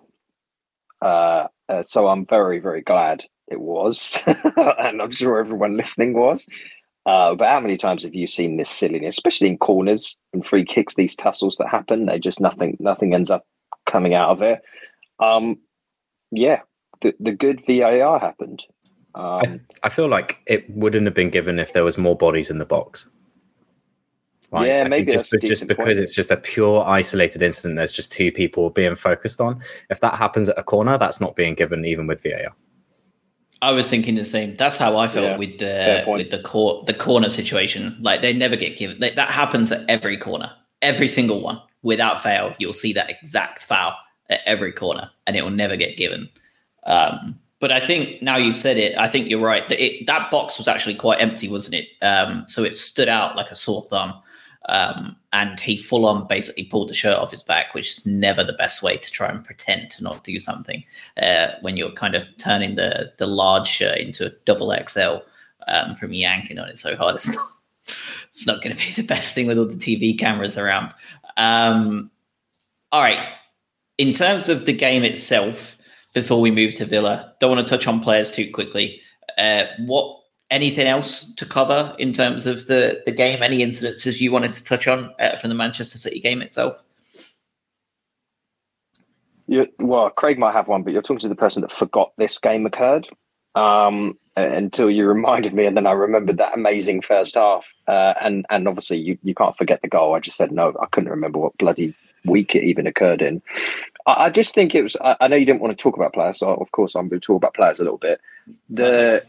[1.02, 4.22] Uh, uh, so I'm very, very glad it was,
[4.56, 6.46] and I'm sure everyone listening was.
[7.04, 10.64] Uh, but how many times have you seen this silliness, especially in corners and free
[10.64, 10.94] kicks?
[10.94, 13.46] These tussles that happen, they just nothing, nothing ends up
[13.86, 14.60] coming out of it.
[15.20, 15.58] Um,
[16.32, 16.62] yeah,
[17.02, 18.64] the the good VAR happened.
[19.14, 22.50] Um, I, I feel like it wouldn't have been given if there was more bodies
[22.50, 23.08] in the box.
[24.52, 25.98] Like, yeah, I maybe just, just because point.
[25.98, 27.76] it's just a pure isolated incident.
[27.76, 29.60] There's just two people being focused on.
[29.90, 32.54] If that happens at a corner, that's not being given even with VAR.
[33.62, 34.54] I was thinking the same.
[34.56, 37.96] That's how I felt yeah, with the with the court the corner situation.
[38.00, 39.00] Like they never get given.
[39.00, 42.54] They, that happens at every corner, every single one, without fail.
[42.58, 43.96] You'll see that exact foul
[44.28, 46.28] at every corner, and it will never get given.
[46.86, 49.68] Um, but I think now you've said it, I think you're right.
[49.68, 51.88] That it, that box was actually quite empty, wasn't it?
[52.04, 54.14] Um, so it stood out like a sore thumb.
[54.68, 58.42] Um, and he full on basically pulled the shirt off his back, which is never
[58.42, 60.82] the best way to try and pretend to not do something
[61.22, 65.18] uh, when you're kind of turning the the large shirt into a double XL
[65.68, 67.16] um, from yanking on it so hard.
[67.24, 67.48] It's not,
[68.30, 70.92] it's not going to be the best thing with all the TV cameras around.
[71.36, 72.10] Um,
[72.90, 73.28] all right.
[73.96, 75.78] In terms of the game itself,
[76.16, 79.02] before we move to Villa, don't want to touch on players too quickly.
[79.36, 80.18] Uh, what
[80.50, 83.42] anything else to cover in terms of the the game?
[83.42, 86.82] Any incidences you wanted to touch on uh, from the Manchester City game itself?
[89.46, 92.38] You, well, Craig might have one, but you're talking to the person that forgot this
[92.38, 93.08] game occurred
[93.54, 97.74] um, until you reminded me, and then I remembered that amazing first half.
[97.86, 100.14] Uh, and and obviously, you, you can't forget the goal.
[100.14, 103.42] I just said no, I couldn't remember what bloody week it even occurred in.
[104.06, 104.96] I, I just think it was.
[105.00, 107.20] I, I, know you didn't want to talk about players, so of course I'm going
[107.20, 108.20] to talk about players a little bit.
[108.70, 109.24] The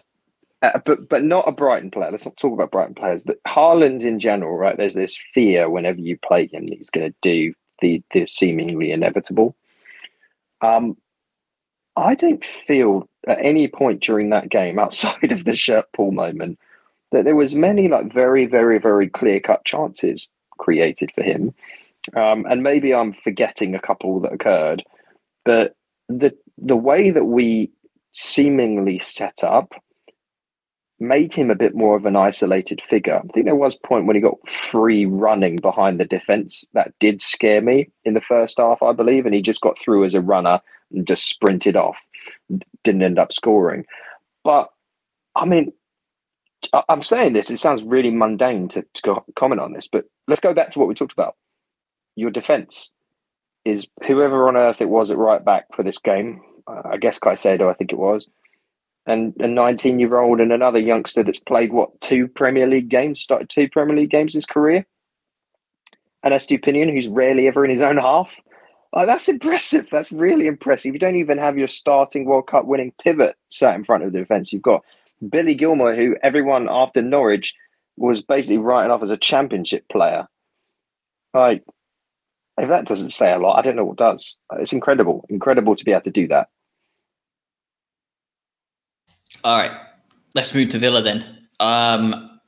[0.63, 2.11] uh, but but not a Brighton player.
[2.11, 3.25] Let's not talk about Brighton players.
[3.25, 4.75] That Haaland in general, right?
[4.75, 8.91] There's this fear whenever you play him that he's going to do the the seemingly
[8.91, 9.55] inevitable.
[10.61, 10.97] Um,
[11.95, 16.59] I don't feel at any point during that game, outside of the shirt pull moment,
[17.11, 21.53] that there was many like very very very clear cut chances created for him.
[22.15, 24.83] Um, and maybe I'm forgetting a couple that occurred,
[25.45, 25.75] but
[26.07, 27.71] the the way that we
[28.11, 29.73] seemingly set up
[30.99, 33.17] made him a bit more of an isolated figure.
[33.17, 36.93] I think there was a point when he got free running behind the defense that
[36.99, 40.15] did scare me in the first half, I believe, and he just got through as
[40.15, 40.59] a runner
[40.91, 42.03] and just sprinted off.
[42.83, 43.85] Didn't end up scoring.
[44.43, 44.69] But
[45.35, 45.73] I mean,
[46.89, 50.53] I'm saying this, it sounds really mundane to, to comment on this, but let's go
[50.53, 51.35] back to what we talked about.
[52.17, 52.91] Your defense
[53.63, 56.41] is whoever on earth it was at right back for this game.
[56.67, 58.27] I guess Caicedo, I think it was
[59.07, 63.21] and a 19 year old and another youngster that's played what two Premier League games,
[63.21, 64.85] started two Premier League games his career,
[66.23, 68.35] and Estupiñán, who's rarely ever in his own half.
[68.93, 69.87] Oh, that's impressive.
[69.91, 70.93] That's really impressive.
[70.93, 74.19] You don't even have your starting World Cup winning pivot sat in front of the
[74.19, 74.51] defence.
[74.51, 74.83] You've got
[75.29, 77.53] Billy Gilmour, who everyone after Norwich
[77.95, 80.27] was basically writing off as a championship player.
[81.33, 81.63] Like,
[82.57, 84.39] if that doesn't say a lot, I don't know what does.
[84.53, 85.25] It's incredible.
[85.29, 86.49] Incredible to be able to do that.
[89.43, 89.71] All right,
[90.33, 91.47] let's move to Villa then.
[91.59, 92.39] Um,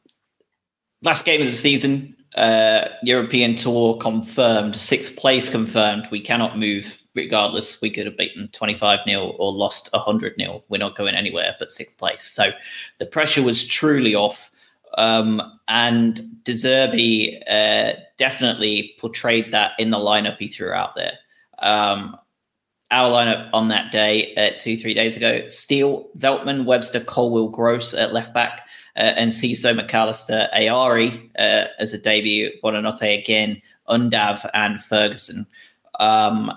[1.04, 6.08] last game of the season, uh, European Tour confirmed, sixth place confirmed.
[6.12, 7.82] We cannot move regardless.
[7.82, 10.64] We could have beaten 25 0 or lost 100 0.
[10.70, 12.24] We're not going anywhere but sixth place.
[12.24, 12.52] So
[12.98, 14.52] the pressure was truly off.
[14.98, 21.14] Um, and De Zerbi uh, definitely portrayed that in the lineup he threw out there.
[21.60, 22.18] Um,
[22.92, 27.94] our lineup on that day, uh, two, three days ago Steele, Veltman, Webster, Colwill, Gross
[27.94, 34.82] at left back, uh, Enciso, McAllister, Ayari uh, as a debut, Buonanotte again, Undav, and
[34.82, 35.46] Ferguson.
[36.00, 36.52] Um,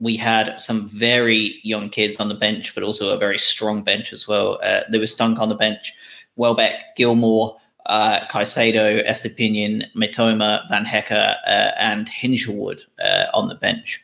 [0.00, 4.12] we had some very young kids on the bench, but also a very strong bench
[4.12, 4.58] as well.
[4.62, 5.92] Uh, Lewis Dunk on the bench,
[6.36, 14.02] Welbeck, Gilmour, uh, Caicedo, Estupiñán, Mitoma, Van Hecke, uh, and Hinshelwood uh, on the bench.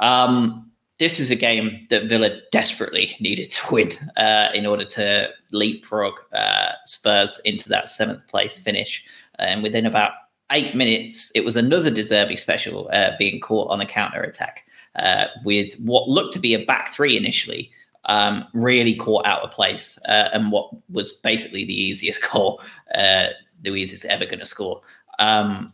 [0.00, 5.30] Um, this is a game that Villa desperately needed to win uh, in order to
[5.50, 9.04] leapfrog uh, Spurs into that seventh place finish.
[9.38, 10.12] And within about
[10.52, 14.64] eight minutes, it was another De Zerbi special uh, being caught on a counter attack
[14.96, 17.72] uh, with what looked to be a back three initially.
[18.06, 22.60] Um, really caught out of place, uh, and what was basically the easiest goal
[22.94, 23.28] uh,
[23.64, 24.82] Luiz is ever going to score.
[25.18, 25.72] Um,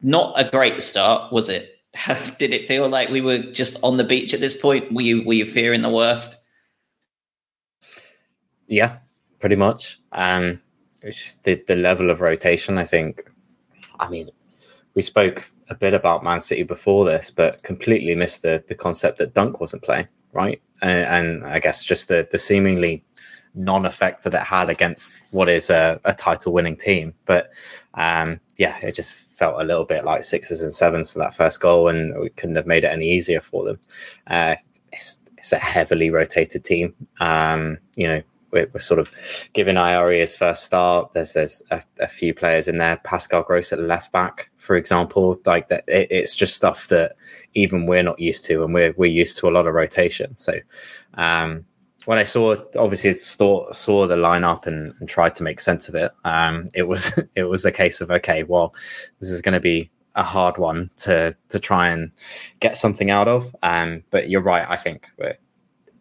[0.00, 1.76] not a great start, was it?
[2.38, 4.92] did it feel like we were just on the beach at this point?
[4.92, 6.36] Were you were you fearing the worst?
[8.66, 8.98] Yeah,
[9.40, 10.00] pretty much.
[10.12, 10.60] Um,
[11.02, 12.78] the the level of rotation.
[12.78, 13.28] I think.
[13.98, 14.30] I mean,
[14.94, 19.18] we spoke a bit about Man City before this, but completely missed the the concept
[19.18, 20.62] that Dunk wasn't playing, right?
[20.82, 23.04] And, I guess just the the seemingly
[23.54, 27.14] non-effect that it had against what is a, a title-winning team.
[27.26, 27.50] But
[27.94, 31.60] um, yeah, it just felt a little bit like sixes and sevens for that first
[31.60, 33.78] goal, and we couldn't have made it any easier for them.
[34.26, 34.54] Uh,
[34.92, 36.94] it's, it's a heavily rotated team.
[37.18, 39.10] Um, you know, we're, we're, sort of
[39.52, 41.12] giving his first start.
[41.12, 42.96] There's there's a, a, few players in there.
[42.98, 45.40] Pascal Gross at the left back, for example.
[45.46, 47.16] Like that, it, it's just stuff that
[47.54, 50.36] even we're not used to, and we're we're used to a lot of rotation.
[50.36, 50.54] So.
[51.14, 51.64] Um,
[52.06, 55.94] when I saw obviously saw, saw the lineup and, and tried to make sense of
[55.94, 58.74] it, um, it was it was a case of okay, well,
[59.20, 62.10] this is going to be a hard one to to try and
[62.60, 63.54] get something out of.
[63.62, 64.66] Um, but you're right.
[64.68, 65.08] I think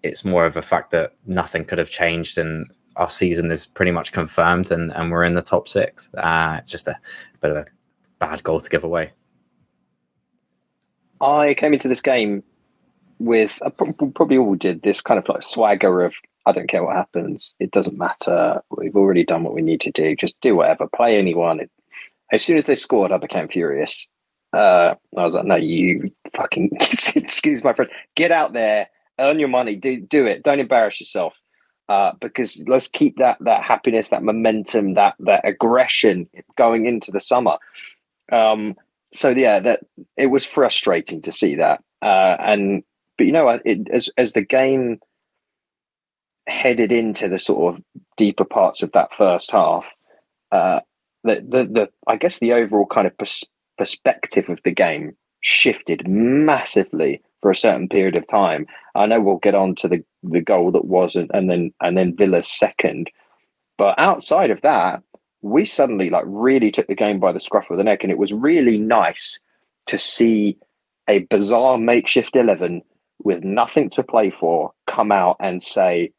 [0.03, 3.91] it's more of a fact that nothing could have changed and our season is pretty
[3.91, 6.13] much confirmed and, and we're in the top six.
[6.15, 6.95] Uh, it's just a,
[7.41, 7.65] bit of a
[8.19, 9.12] bad goal to give away.
[11.21, 12.43] I came into this game
[13.19, 13.57] with
[14.15, 16.13] probably all did this kind of like swagger of
[16.45, 17.55] I don't care what happens.
[17.59, 18.62] It doesn't matter.
[18.71, 20.15] We've already done what we need to do.
[20.15, 20.88] Just do whatever.
[20.88, 21.59] Play anyone.
[21.59, 21.71] It,
[22.31, 24.07] as soon as they scored, I became furious.
[24.53, 26.71] Uh, I was like, no, you fucking
[27.15, 27.91] excuse my friend.
[28.15, 28.88] Get out there
[29.19, 30.43] earn your money, do do it.
[30.43, 31.34] Don't embarrass yourself.
[31.89, 37.19] Uh, because let's keep that that happiness, that momentum, that that aggression going into the
[37.19, 37.58] summer.
[38.32, 38.75] Um,
[39.12, 39.79] so yeah, that
[40.15, 41.84] it was frustrating to see that.
[42.01, 42.84] Uh, and
[43.17, 44.99] but you know, it, as as the game
[46.47, 47.84] headed into the sort of
[48.17, 49.91] deeper parts of that first half,
[50.51, 50.79] uh,
[51.23, 56.08] the, the the I guess the overall kind of pers- perspective of the game shifted
[56.08, 58.65] massively for a certain period of time.
[58.95, 62.15] I know we'll get on to the, the goal that wasn't, and then and then
[62.15, 63.10] Villa's second.
[63.78, 65.02] But outside of that,
[65.41, 68.17] we suddenly like really took the game by the scruff of the neck, and it
[68.17, 69.39] was really nice
[69.88, 70.58] to see
[71.10, 72.82] a bizarre makeshift eleven
[73.23, 76.12] with nothing to play for come out and say,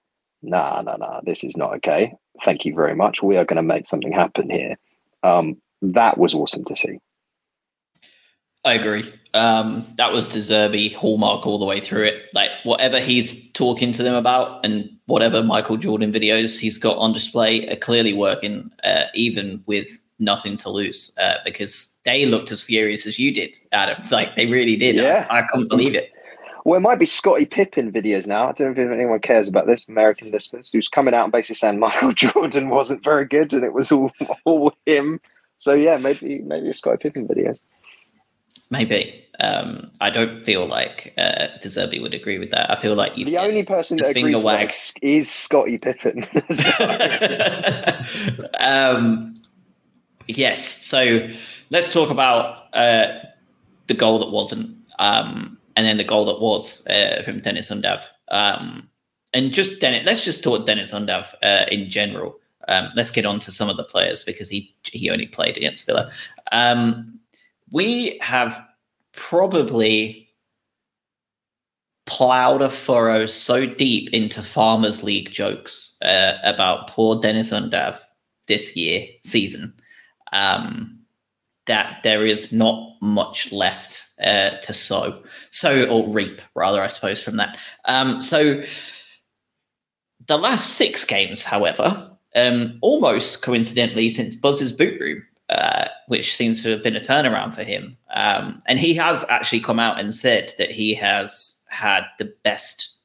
[0.43, 2.13] "Nah, nah, nah, this is not okay.
[2.45, 3.23] Thank you very much.
[3.23, 4.77] We are going to make something happen here."
[5.23, 6.99] Um, that was awesome to see.
[8.65, 9.13] I agree.
[9.33, 12.25] Um, that was De Zerbi hallmark all the way through it.
[12.35, 17.13] Like whatever he's talking to them about, and whatever Michael Jordan videos he's got on
[17.13, 22.63] display are clearly working, uh, even with nothing to lose, uh, because they looked as
[22.63, 24.03] furious as you did, Adam.
[24.11, 24.97] Like they really did.
[24.97, 26.13] Yeah, I, I couldn't believe it.
[26.65, 28.49] Well, it might be Scottie Pippen videos now.
[28.49, 31.55] I don't know if anyone cares about this, American listeners, who's coming out and basically
[31.55, 34.11] saying Michael Jordan wasn't very good and it was all
[34.45, 35.21] all him.
[35.57, 37.63] So yeah, maybe maybe Scottie Pippen videos.
[38.71, 39.17] Maybe.
[39.41, 42.71] Um, I don't feel like uh, De Zerbi would agree with that.
[42.71, 44.71] I feel like the only person that agrees with wag.
[45.01, 46.25] is Scottie Pippen.
[48.61, 49.35] um,
[50.27, 50.85] yes.
[50.85, 51.27] So
[51.71, 53.19] let's talk about uh,
[53.87, 58.03] the goal that wasn't, um, and then the goal that was uh, from Deniz Undav.
[58.31, 58.89] Um,
[59.33, 62.37] and just Dennis, let's just talk Deniz Undav uh, in general.
[62.69, 65.87] Um, let's get on to some of the players because he he only played against
[65.87, 66.13] Villa.
[67.71, 68.61] We have
[69.13, 70.29] probably
[72.07, 78.01] plowed a furrow so deep into Farmers League jokes uh, about poor Deniz Undav
[78.49, 79.73] this year season
[80.33, 80.99] um,
[81.67, 87.23] that there is not much left uh, to sow, sow or reap rather, I suppose,
[87.23, 87.57] from that.
[87.85, 88.63] Um, so
[90.27, 96.63] the last six games, however, um, almost coincidentally since Buzz's boot room, uh, which seems
[96.63, 97.97] to have been a turnaround for him.
[98.15, 102.97] Um, and he has actually come out and said that he has had the best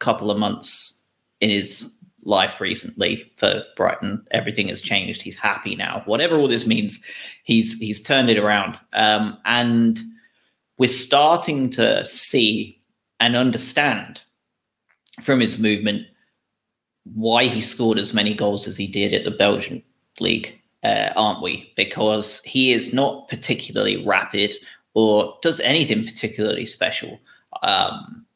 [0.00, 1.06] couple of months
[1.40, 4.24] in his life recently for Brighton.
[4.32, 5.22] Everything has changed.
[5.22, 6.02] He's happy now.
[6.06, 7.00] Whatever all this means,
[7.44, 8.80] he's he's turned it around.
[8.92, 10.00] Um, and
[10.78, 12.80] we're starting to see
[13.20, 14.22] and understand
[15.22, 16.06] from his movement
[17.04, 19.82] why he scored as many goals as he did at the Belgian
[20.18, 21.72] league uh, aren't we?
[21.76, 24.54] Because he is not particularly rapid
[24.94, 27.20] or does anything particularly special
[27.62, 28.26] um,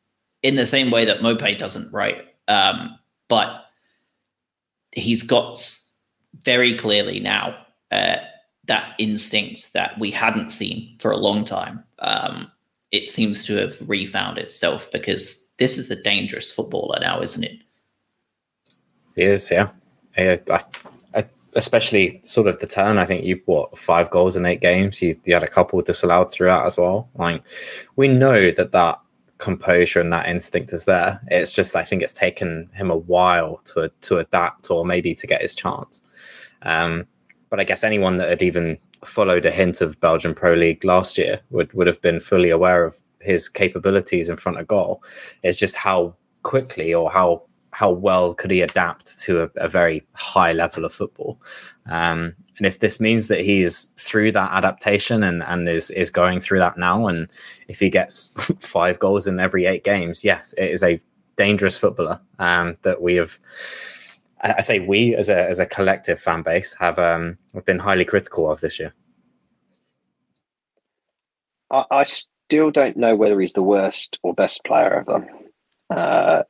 [0.43, 2.27] in the same way that Maupay doesn't, right?
[2.49, 3.67] Um, but
[4.93, 5.61] he's got
[6.43, 7.57] very clearly now
[7.91, 8.17] uh,
[8.67, 11.83] that instinct that we hadn't seen for a long time.
[11.99, 12.51] Um,
[12.93, 17.59] it seems to have refound itself because this is a dangerous footballer now, isn't it?
[19.17, 19.71] Yes, yeah.
[20.17, 20.61] I, I,
[21.57, 22.99] especially sort of the turn.
[22.99, 25.03] I think you what five goals in eight games.
[25.03, 27.09] You, you had a couple disallowed throughout as well.
[27.17, 27.43] Like
[27.97, 29.01] we know that that
[29.39, 31.21] composure and that instinct is there.
[31.29, 35.27] It's just I think it's taken him a while to to adapt or maybe to
[35.27, 36.03] get his chance.
[36.63, 37.07] Um,
[37.49, 41.17] but I guess anyone that had even followed a hint of Belgian Pro League last
[41.17, 45.03] year would would have been fully aware of his capabilities in front of goal.
[45.43, 47.43] It's just how quickly or how
[47.77, 51.39] how well could he adapt to a, a very high level of football.
[51.85, 56.41] Um, and if this means that he's through that adaptation and, and is is going
[56.41, 57.29] through that now, and
[57.69, 58.29] if he gets
[58.61, 60.99] five goals in every eight games, yes, it is a
[61.37, 63.39] dangerous footballer um, that we have.
[64.41, 68.07] I say we as a as a collective fan base have um, have been highly
[68.07, 68.95] critical of this year.
[71.71, 75.29] I, I still don't know whether he's the worst or best player ever.
[75.91, 76.43] Uh,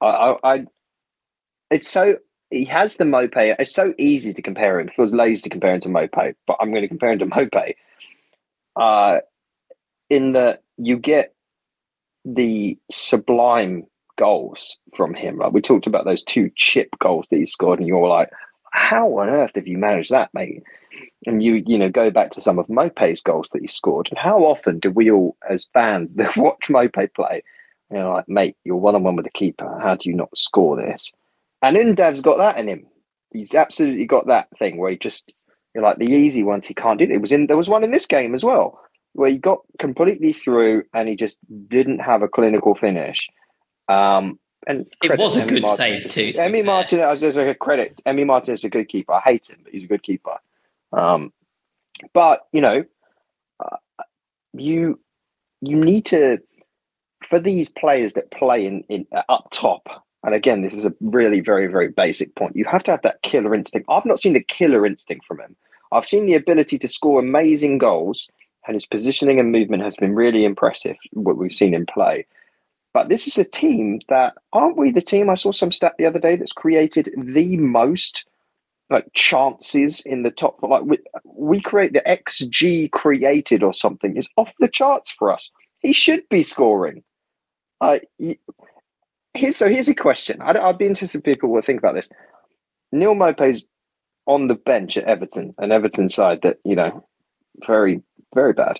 [0.00, 0.66] I, I,
[1.70, 2.16] it's so
[2.50, 3.34] he has the Mope.
[3.36, 4.88] It's so easy to compare him.
[4.88, 7.26] It feels lazy to compare him to Mope, but I'm going to compare him to
[7.26, 7.76] Mope.
[8.76, 9.18] Uh,
[10.08, 11.34] in that you get
[12.24, 13.86] the sublime
[14.18, 15.38] goals from him.
[15.38, 15.52] Right?
[15.52, 18.30] We talked about those two chip goals that he scored, and you're like,
[18.72, 20.62] how on earth have you managed that, mate?
[21.26, 24.08] And you, you know, go back to some of Mope's goals that he scored.
[24.10, 27.42] And how often do we all, as fans, that watch Mope play,
[27.90, 29.78] you know, like, mate, you're one on one with the keeper.
[29.82, 31.12] How do you not score this?
[31.62, 32.86] And Undav's got that in him.
[33.32, 35.32] He's absolutely got that thing where he just,
[35.74, 37.04] you're like, the easy ones he can't do.
[37.04, 38.80] It was in, there was one in this game as well
[39.12, 43.28] where he got completely through and he just didn't have a clinical finish.
[43.88, 46.32] Um, and it was a good save too.
[46.32, 49.14] To Emi Martinez, as a credit, Emi Martinez is a good keeper.
[49.14, 50.36] I hate him, but he's a good keeper.
[50.92, 51.32] Um,
[52.12, 52.84] but you know,
[53.58, 53.76] uh,
[54.52, 55.00] you
[55.62, 56.38] you need to
[57.22, 60.04] for these players that play in, in uh, up top.
[60.22, 62.56] And again, this is a really very very basic point.
[62.56, 63.88] You have to have that killer instinct.
[63.90, 65.56] I've not seen the killer instinct from him.
[65.92, 68.30] I've seen the ability to score amazing goals,
[68.66, 70.96] and his positioning and movement has been really impressive.
[71.12, 72.26] What we've seen him play.
[72.92, 75.30] But this is a team that aren't we the team?
[75.30, 78.24] I saw some stat the other day that's created the most
[78.90, 80.60] like chances in the top.
[80.62, 85.50] Like we, we create the XG created or something is off the charts for us.
[85.78, 87.02] He should be scoring.
[87.80, 87.98] Uh,
[89.34, 90.40] here's so here's a question.
[90.42, 92.10] I'd, I'd be interested if people will think about this.
[92.92, 93.64] Neal Maupay's
[94.26, 97.06] on the bench at Everton, an Everton side that you know
[97.66, 98.02] very
[98.34, 98.78] very bad.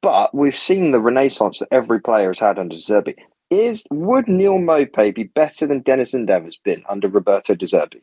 [0.00, 3.14] But we've seen the renaissance that every player has had under De Zerbi.
[3.50, 8.00] Is would Neal Maupay be better than Deniz Undav has been under Roberto De Zerbi?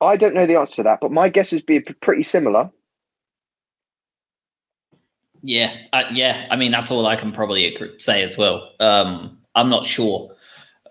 [0.00, 2.70] I don't know the answer to that, but my guess is be pretty similar.
[5.42, 6.46] Yeah, uh, yeah.
[6.50, 8.72] I mean, that's all I can probably say as well.
[8.80, 10.34] Um, I'm not sure.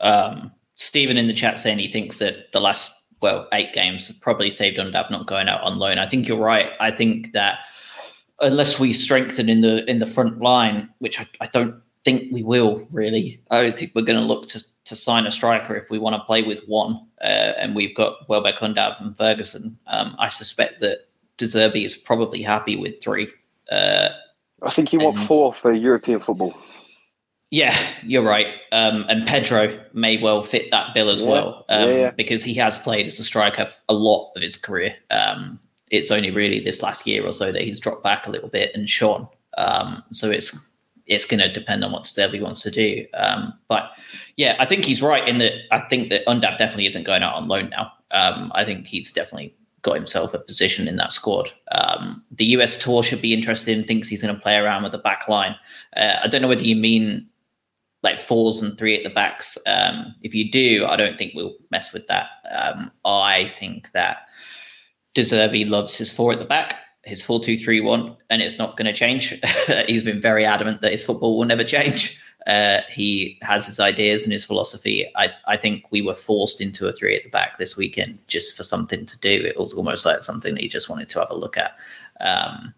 [0.02, 4.50] Um, Stephen in the chat saying he thinks that the last well eight games probably
[4.50, 5.98] saved Undav not going out on loan.
[5.98, 6.72] I think you're right.
[6.80, 7.60] I think that
[8.42, 12.44] unless we strengthen in the in the front line, which I, I don't think we
[12.44, 13.42] will really.
[13.52, 16.16] I don't think we're going to look to to sign a striker if we want
[16.16, 17.06] to play with one.
[17.22, 19.78] Uh, and we've got Welbeck, Undav, and Ferguson.
[19.88, 21.08] Um, I suspect that
[21.38, 23.28] De Zerbi is probably happy with three.
[23.72, 24.10] Uh,
[24.62, 26.56] I think you want four for European football.
[27.52, 28.48] Yeah, you're right.
[28.72, 32.12] Um, and Pedro may well fit that bill as yeah, well um, yeah, yeah.
[32.12, 34.96] because he has played as a striker a lot of his career.
[35.10, 38.50] Um, it's only really this last year or so that he's dropped back a little
[38.50, 39.28] bit and shone.
[39.58, 40.68] Um, so it's
[41.08, 43.08] it's going to depend on what Sterling wants to do.
[43.16, 43.90] Um, but
[44.36, 45.54] yeah, I think he's right in that.
[45.72, 47.92] I think that Undav definitely isn't going out on loan now.
[48.12, 51.52] Um, I think he's definitely got himself a position in that squad.
[51.72, 53.84] Um, the US tour should be interesting.
[53.84, 55.56] Thinks he's going to play around with the back line.
[55.96, 57.28] Uh, I don't know whether you mean
[58.02, 59.58] like fours and three at the backs.
[59.68, 62.28] Um, if you do, I don't think we'll mess with that.
[62.52, 64.28] Um, I think that
[65.14, 68.58] De Zerbi loves his four at the back, his four two three one, and it's
[68.58, 69.40] not going to change.
[69.88, 72.22] He's been very adamant that his football will never change.
[72.50, 75.08] Uh, he has his ideas and his philosophy.
[75.16, 78.58] I, I think we were forced into a three at the back this weekend just
[78.58, 79.30] for something to do.
[79.30, 81.78] It was almost like something he just wanted to have a look at.
[82.20, 82.74] Um,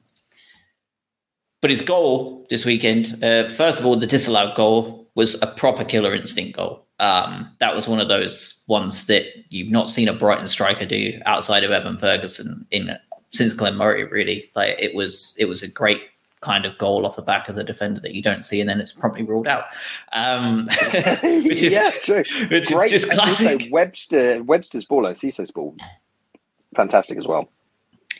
[1.61, 5.85] but his goal this weekend, uh, first of all, the disallowed goal was a proper
[5.85, 6.85] killer instinct goal.
[6.99, 11.17] Um, that was one of those ones that you've not seen a Brighton striker do
[11.25, 12.91] outside of Evan Ferguson in
[13.29, 14.03] since Glenn Murray.
[14.03, 16.01] Really, like it was it was a great
[16.41, 18.81] kind of goal off the back of the defender that you don't see, and then
[18.81, 19.65] it's promptly ruled out.
[20.11, 20.67] Um,
[21.23, 22.23] which is, yeah, true.
[22.49, 22.91] Which Great.
[22.91, 23.69] is just classic.
[23.71, 25.75] Webster Webster's ball and Cisso's ball,
[26.75, 27.49] fantastic as well.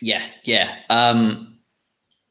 [0.02, 0.76] Yeah, yeah.
[0.90, 1.58] Um,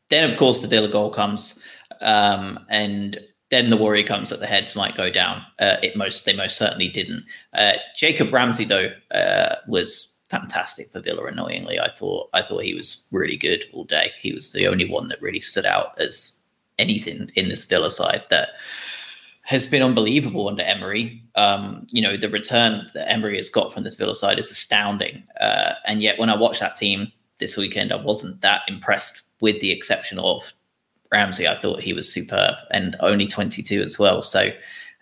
[0.08, 1.62] then of course the Villa goal comes,
[2.00, 3.18] um, and
[3.50, 5.42] then the worry comes that the heads might go down.
[5.58, 7.22] Uh, it most they most certainly didn't.
[7.52, 11.24] Uh, Jacob Ramsey though uh, was fantastic for Villa.
[11.26, 14.12] Annoyingly, I thought I thought he was really good all day.
[14.20, 16.40] He was the only one that really stood out as
[16.78, 18.50] anything in this Villa side that
[19.42, 21.22] has been unbelievable under Emery.
[21.34, 25.22] Um, you know, the return that Emery has got from this Villa side is astounding.
[25.40, 27.92] Uh, and yet, when I watched that team, this weekend.
[27.92, 30.52] I wasn't that impressed, with the exception of
[31.10, 31.48] Ramsey.
[31.48, 34.22] I thought he was superb and only 22 as well.
[34.22, 34.50] So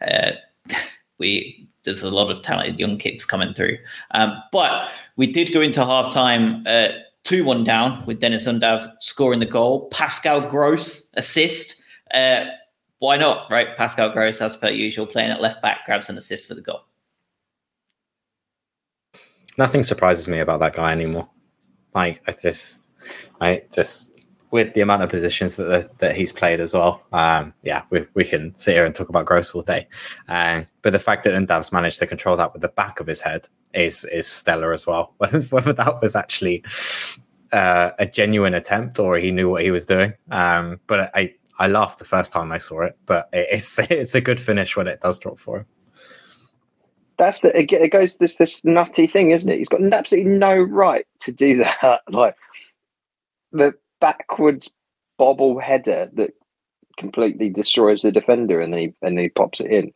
[0.01, 0.31] uh,
[1.19, 3.79] we there's a lot of talented young kids coming through.
[4.13, 4.89] Um, but
[5.19, 9.89] we did go into halftime uh, 2 1 down with Deniz Undav scoring the goal.
[9.91, 11.83] Pascal Gross assist.
[12.15, 12.47] Uh,
[13.01, 13.77] why not, right?
[13.77, 16.85] Pascal Gross, as per usual, playing at left back, grabs an assist for the goal.
[19.59, 21.29] Nothing surprises me about that guy anymore.
[21.95, 22.89] Like, I just,
[23.41, 24.13] I just,
[24.53, 27.03] with the amount of positions that that he's played as well.
[27.13, 29.89] Um, yeah, we, we can sit here and talk about Gross all day.
[30.29, 33.21] Um, but the fact that Undav's managed to control that with the back of his
[33.21, 35.15] head is is stellar as well.
[35.19, 36.65] Whether that was actually
[37.53, 40.15] uh, a genuine attempt or he knew what he was doing.
[40.31, 44.21] Um, but I I laughed the first time I saw it, but it's it's a
[44.21, 45.67] good finish when it does drop for him.
[47.19, 49.59] That's the it goes this this nutty thing, isn't it?
[49.59, 52.03] He's got absolutely no right to do that.
[52.09, 52.37] Like
[53.53, 54.75] the backwards
[55.19, 56.31] bobble header that
[56.97, 59.93] completely destroys the defender, and then he and he pops it in.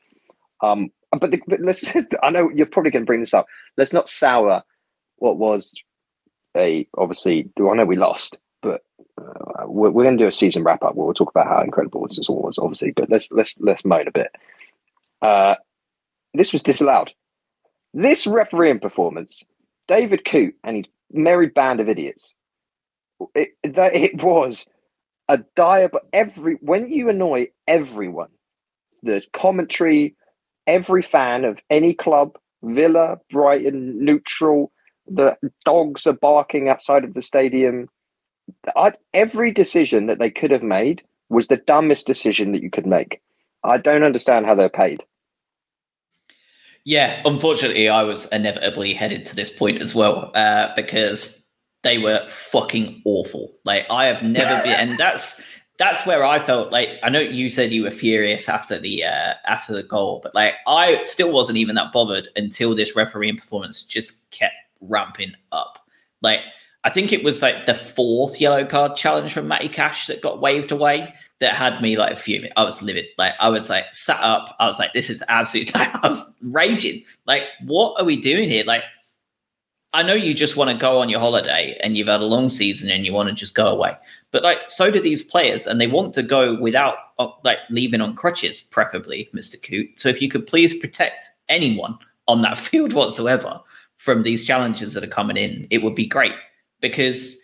[0.62, 1.92] Um, but, the, but let's.
[2.22, 3.46] I know you're probably going to bring this up.
[3.76, 4.62] Let's not sour
[5.16, 5.74] what was
[6.56, 7.50] a obviously.
[7.58, 8.82] I know we lost, but
[9.20, 11.62] uh, we're, we're going to do a season wrap up where we'll talk about how
[11.62, 12.92] incredible this was, obviously.
[12.92, 14.34] But let's let's let's moan a bit.
[15.20, 15.54] Uh,
[16.34, 17.12] this was disallowed.
[17.94, 19.44] This refereeing performance,
[19.86, 22.34] David Coote and his merry band of idiots
[23.34, 24.66] it, that it was
[25.28, 25.88] a dire.
[25.88, 28.30] But every when you annoy everyone,
[29.02, 30.16] the commentary,
[30.72, 34.72] every fan of any club, Villa, Brighton, neutral,
[35.06, 37.88] the dogs are barking outside of the stadium.
[38.74, 42.86] I, every decision that they could have made was the dumbest decision that you could
[42.86, 43.20] make.
[43.62, 45.02] I don't understand how they're paid.
[46.84, 51.46] Yeah, unfortunately, I was inevitably headed to this point as well uh, because
[51.82, 53.52] they were fucking awful.
[53.64, 55.40] Like I have never been, and that's
[55.82, 59.34] that's where I felt like I know you said you were furious after the uh,
[59.46, 63.82] after the goal, but like I still wasn't even that bothered until this refereeing performance
[63.82, 65.80] just kept ramping up.
[66.20, 66.40] Like
[66.84, 70.40] I think it was like the fourth yellow card challenge from Matty Cash that got
[70.40, 72.52] waved away that had me like fuming.
[72.56, 73.06] I was livid.
[73.18, 74.54] Like I was like sat up.
[74.60, 75.72] I was like, this is absolutely.
[75.80, 77.02] I was raging.
[77.26, 78.64] Like, what are we doing here?
[78.64, 78.84] Like
[79.95, 82.49] I know you just want to go on your holiday and you've had a long
[82.49, 83.93] season and you want to just go away.
[84.30, 88.01] But like so do these players and they want to go without uh, like leaving
[88.01, 89.62] on crutches, preferably, Mr.
[89.62, 90.01] Coote.
[90.01, 93.61] So if you could please protect anyone on that field whatsoever
[93.99, 96.34] from these challenges that are coming in, it would be great
[96.80, 97.38] because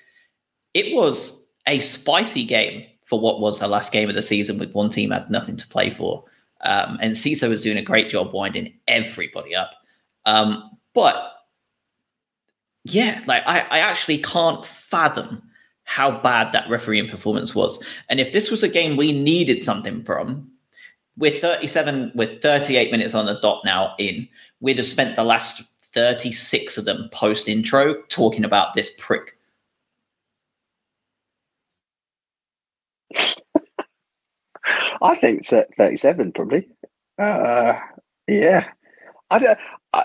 [0.74, 4.72] it was a spicy game for what was the last game of the season with
[4.72, 6.24] one team had nothing to play for.
[6.62, 9.72] Um, and CISO was doing a great job winding everybody up.
[10.26, 11.37] Um, but
[12.92, 15.42] yeah, like I, I actually can't fathom
[15.84, 17.82] how bad that refereeing performance was.
[18.08, 20.50] And if this was a game we needed something from,
[21.16, 24.28] we're 37, with 38 minutes on the dot now in,
[24.60, 25.62] we'd have spent the last
[25.94, 29.38] 36 of them post intro talking about this prick.
[35.02, 36.68] I think it's at 37, probably.
[37.18, 37.78] Uh,
[38.26, 38.68] yeah.
[39.30, 39.58] I don't,
[39.92, 40.04] I,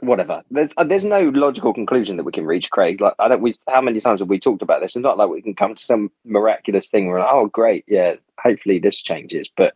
[0.00, 0.42] whatever.
[0.50, 3.00] There's uh, there's no logical conclusion that we can reach, Craig.
[3.00, 3.42] Like I don't.
[3.42, 4.96] We how many times have we talked about this?
[4.96, 8.78] It's not like we can come to some miraculous thing where oh great, yeah, hopefully
[8.78, 9.50] this changes.
[9.54, 9.74] But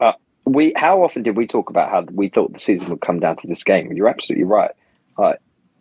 [0.00, 0.12] uh,
[0.44, 3.36] we how often did we talk about how we thought the season would come down
[3.38, 3.92] to this game?
[3.92, 4.72] You're absolutely right.
[5.16, 5.38] Like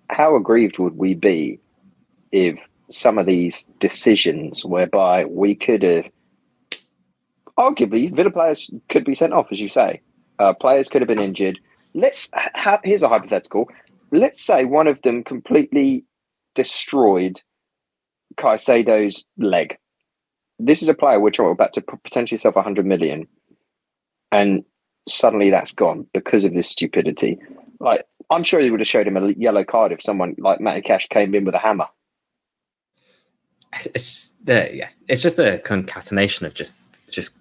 [0.10, 1.60] how aggrieved would we be
[2.32, 6.06] if some of these decisions whereby we could have
[7.58, 10.02] arguably Villa players could be sent off, as you say.
[10.40, 11.60] Uh, players could have been injured
[11.94, 13.70] let's have here's a hypothetical.
[14.12, 16.06] Let's say one of them completely
[16.56, 17.42] destroyed
[18.38, 19.78] Caicedo's leg.
[20.60, 23.28] This is a player we're talking about to potentially sell for 100 million,
[24.32, 24.64] and
[25.08, 27.38] suddenly that's gone because of this stupidity.
[27.80, 30.82] Like, I'm sure he would have showed him a yellow card if someone like Matty
[30.82, 31.88] Cash came in with a hammer.
[33.94, 36.76] It's just the yeah, it's just a concatenation of just
[37.10, 37.32] just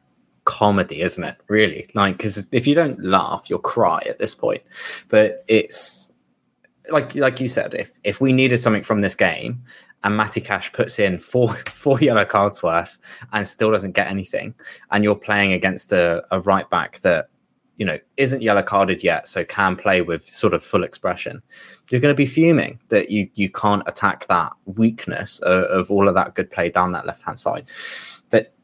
[0.47, 1.37] comedy, isn't it?
[1.49, 4.63] Really, like because if you don't laugh, you'll cry at this point.
[5.09, 6.11] But it's
[6.91, 9.63] like like you said, if if we needed something from this game,
[10.03, 12.97] and Matty Cash puts in four four yellow cards worth
[13.33, 14.55] and still doesn't get anything,
[14.91, 17.29] and you're playing against a, a right back that
[17.77, 21.43] you know isn't yellow carded yet, so can play with sort of full expression,
[21.91, 26.09] you're going to be fuming that you you can't attack that weakness of, of all
[26.09, 27.67] of that good play down that left hand side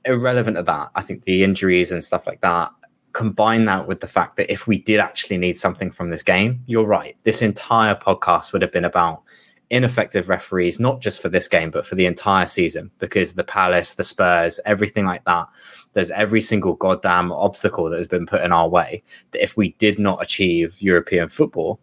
[0.05, 2.71] irrelevant of that, I think the injuries and stuff like that,
[3.13, 6.63] combine that with the fact that if we did actually need something from this game,
[6.67, 7.17] you're right.
[7.25, 9.23] This entire podcast would have been about
[9.71, 13.95] ineffective referees, not just for this game, but for the entire season, because the Palace,
[13.95, 15.47] the Spurs, everything like that,
[15.95, 19.03] there's every single goddamn obstacle that has been put in our way.
[19.31, 21.81] That if we did not achieve European football,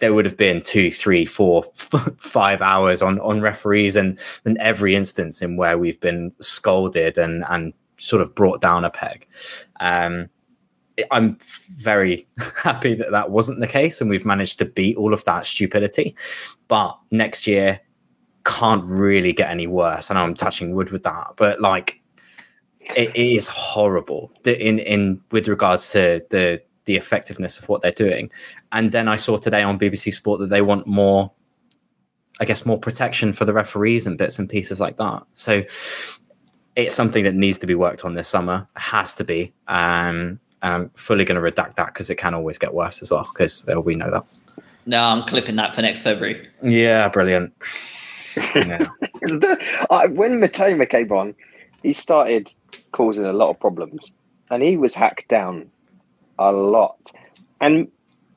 [0.00, 1.64] there would have been two, three, four,
[2.18, 7.44] five hours on on referees, and and every instance in where we've been scolded and
[7.48, 9.26] and sort of brought down a peg.
[9.78, 10.28] Um,
[11.10, 11.38] I'm
[11.76, 12.26] very
[12.56, 16.16] happy that that wasn't the case, and we've managed to beat all of that stupidity.
[16.68, 17.80] But next year
[18.44, 20.10] can't really get any worse.
[20.10, 22.00] Know I'm touching wood with that, but like
[22.96, 28.28] it is horrible in in with regards to the the effectiveness of what they're doing.
[28.72, 31.30] And then I saw today on BBC Sport that they want more,
[32.40, 35.22] I guess, more protection for the referees and bits and pieces like that.
[35.34, 35.62] So
[36.74, 38.66] it's something that needs to be worked on this summer.
[38.74, 39.52] It has to be.
[39.68, 43.12] Um, and I'm fully going to redact that because it can always get worse as
[43.12, 43.28] well.
[43.32, 44.24] Because we know that.
[44.84, 46.44] No, I'm clipping that for next February.
[46.60, 47.52] Yeah, brilliant.
[48.36, 48.78] Yeah.
[49.22, 51.36] the, uh, when Mitoma came on,
[51.84, 52.50] he started
[52.90, 54.12] causing a lot of problems,
[54.50, 55.70] and he was hacked down
[56.40, 57.12] a lot.
[57.60, 57.86] And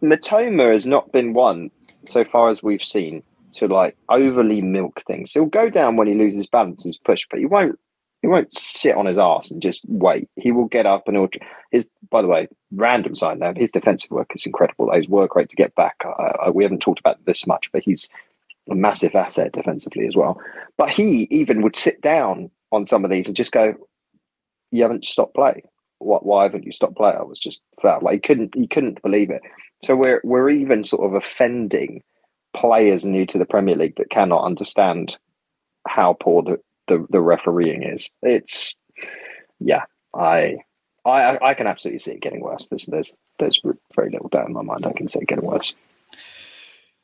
[0.04, 1.72] Mitoma has not been one,
[2.06, 3.24] so far as we've seen,
[3.54, 5.32] to like overly milk things.
[5.32, 7.80] He'll go down when he loses balance and push, but he won't.
[8.22, 10.30] He won't sit on his ass and just wait.
[10.38, 11.30] He will get up and he'll.
[11.72, 13.54] His, by the way, random side now.
[13.56, 14.92] His defensive work is incredible.
[14.94, 15.96] His work rate to get back.
[16.06, 18.10] Uh, we haven't talked about this much, but he's
[18.70, 20.40] a massive asset defensively as well.
[20.78, 23.76] But he even would sit down on some of these and just go,
[24.72, 25.64] "You haven't stopped play
[26.04, 27.18] why haven't you stopped playing?
[27.18, 29.42] I was just felt like he couldn't he couldn't believe it.
[29.84, 32.04] So we're we're even sort of offending
[32.56, 35.18] players new to the Premier League that cannot understand
[35.88, 38.10] how poor the, the, the refereeing is.
[38.22, 38.78] It's
[39.60, 39.84] yeah,
[40.16, 40.58] I
[41.06, 42.68] I I can absolutely see it getting worse.
[42.68, 43.60] There's there's there's
[43.96, 44.86] very little doubt in my mind.
[44.86, 45.74] I can see it getting worse.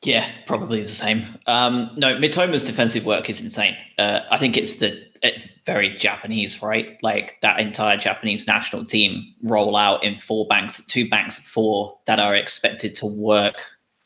[0.02, 1.38] Yeah, probably the same.
[1.46, 3.76] Um, no, Mitoma's defensive work is insane.
[3.98, 6.98] Uh, I think it's the it's very Japanese, right?
[7.02, 11.98] Like that entire Japanese national team roll out in four banks, two banks of four
[12.06, 13.56] that are expected to work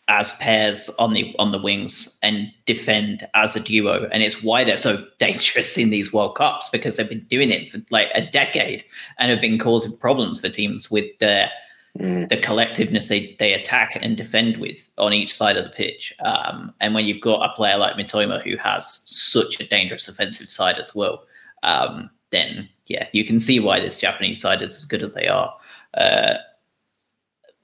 [0.08, 4.08] as pairs on the on the wings and defend as a duo.
[4.12, 7.70] And it's why they're so dangerous in these World Cups because they've been doing it
[7.70, 8.84] for like a decade
[9.18, 11.50] and have been causing problems for teams with their
[11.98, 12.28] mm.
[12.28, 16.12] the collectiveness they, they attack and defend with on each side of the pitch.
[16.24, 20.48] Um, and when you've got a player like Mitoma who has such a dangerous offensive
[20.48, 21.24] side as well,
[21.62, 25.28] um, then yeah, you can see why this Japanese side is as good as they
[25.28, 25.54] are.
[25.94, 26.34] Uh,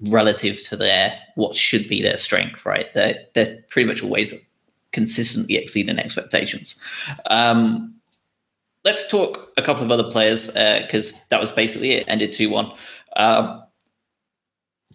[0.04, 2.92] relative to their what should be their strength, right?
[2.94, 4.34] They're they're pretty much always
[4.92, 6.80] consistently exceeding expectations.
[7.28, 7.94] Um,
[8.84, 12.04] let's talk a couple of other players because uh, that was basically it.
[12.08, 12.72] Ended two one.
[13.16, 13.62] Um,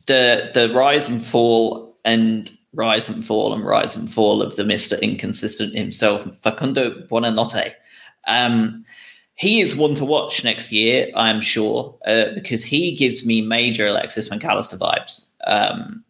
[0.07, 4.63] the the rise and fall and rise and fall and rise and fall of the
[4.63, 5.01] Mr.
[5.01, 7.73] Inconsistent himself, Facundo Buonanotte.
[8.27, 8.85] Um,
[9.35, 13.87] he is one to watch next year, I'm sure, uh, because he gives me major
[13.87, 15.29] Alexis Mac Allister vibes.
[15.45, 16.03] Um,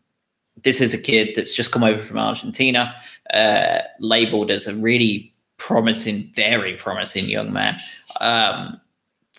[0.64, 2.96] this is a kid that's just come over from Argentina,
[3.34, 7.78] uh, labeled as a really promising, very promising young man.
[8.22, 8.80] Um,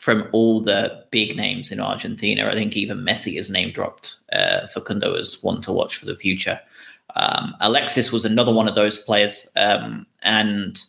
[0.06, 2.48] from all the big names in Argentina.
[2.48, 6.14] I think even Messi is name dropped uh, Facundo as one to watch for the
[6.14, 6.60] future.
[7.16, 10.80] Um, Alexis was another one of those players, um, and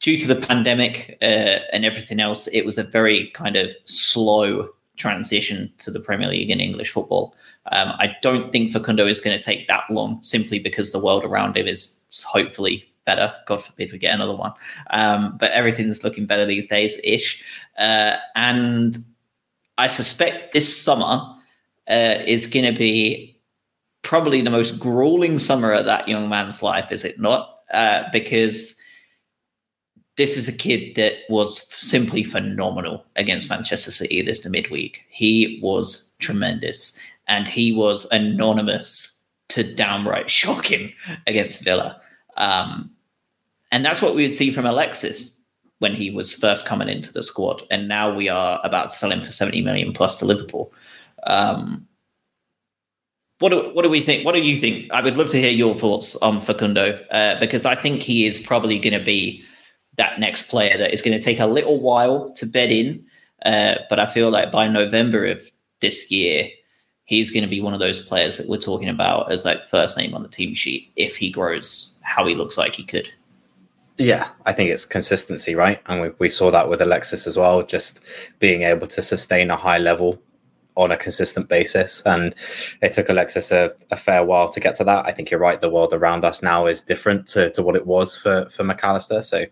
[0.00, 4.70] due to the pandemic uh, and everything else, it was a very kind of slow
[4.96, 7.36] transition to the Premier League in English football.
[7.72, 11.26] Um, I don't think Facundo is going to take that long, simply because the world
[11.26, 13.32] around him is hopefully better.
[13.46, 14.52] God forbid we get another one.
[14.90, 17.42] Um, but everything's looking better these days ish.
[17.78, 18.96] Uh, and
[19.78, 21.22] I suspect this summer
[21.88, 23.40] uh, is going to be
[24.02, 27.58] probably the most grueling summer of that young man's life, is it not?
[27.72, 28.80] Uh, because
[30.16, 35.00] this is a kid that was simply phenomenal against Manchester City this midweek.
[35.08, 36.98] He was tremendous
[37.28, 40.92] and he was anonymous to downright shocking
[41.26, 42.00] against Villa.
[42.36, 42.90] Um,
[43.72, 45.40] and that's what we would see from Alexis
[45.78, 47.62] when he was first coming into the squad.
[47.70, 50.72] And now we are about to sell him for 70 million plus to Liverpool.
[51.24, 51.88] Um,
[53.40, 54.24] what do, what do we think?
[54.24, 54.92] What do you think?
[54.92, 58.38] I would love to hear your thoughts on Facundo uh, because I think he is
[58.38, 59.42] probably going to be
[59.96, 63.04] that next player that is going to take a little while to bed in.
[63.44, 65.42] Uh, but I feel like by November of
[65.80, 66.48] this year,
[67.06, 69.98] he's going to be one of those players that we're talking about as like first
[69.98, 73.10] name on the team sheet if he grows how he looks like he could.
[73.98, 75.80] Yeah, I think it's consistency, right?
[75.86, 78.00] And we, we saw that with Alexis as well, just
[78.38, 80.20] being able to sustain a high level
[80.76, 82.02] on a consistent basis.
[82.06, 82.34] And
[82.80, 85.06] it took Alexis a, a, fair while to get to that.
[85.06, 85.60] I think you're right.
[85.60, 88.82] The world around us now is different to, to what it was for, for Mac
[88.82, 89.20] Allister.
[89.20, 89.44] So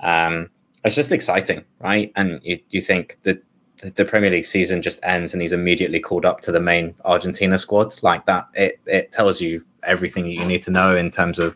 [0.00, 0.48] um,
[0.84, 2.12] it's just exciting, right?
[2.16, 3.42] And you, you think that
[3.76, 7.58] the Premier League season just ends and he's immediately called up to the main Argentina
[7.58, 8.48] squad like that.
[8.54, 11.54] It, it tells you everything that you need to know in terms of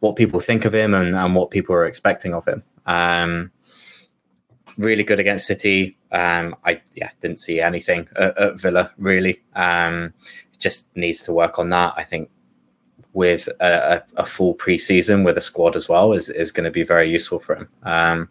[0.00, 2.62] what people think of him and, and what people are expecting of him.
[2.86, 3.50] Um,
[4.78, 5.96] really good against City.
[6.12, 9.42] Um, I yeah didn't see anything at, at Villa really.
[9.54, 10.14] Um,
[10.58, 11.94] just needs to work on that.
[11.96, 12.30] I think
[13.12, 16.82] with a, a, full preseason with a squad as well is is going to be
[16.82, 17.68] very useful for him.
[17.84, 18.28] Um,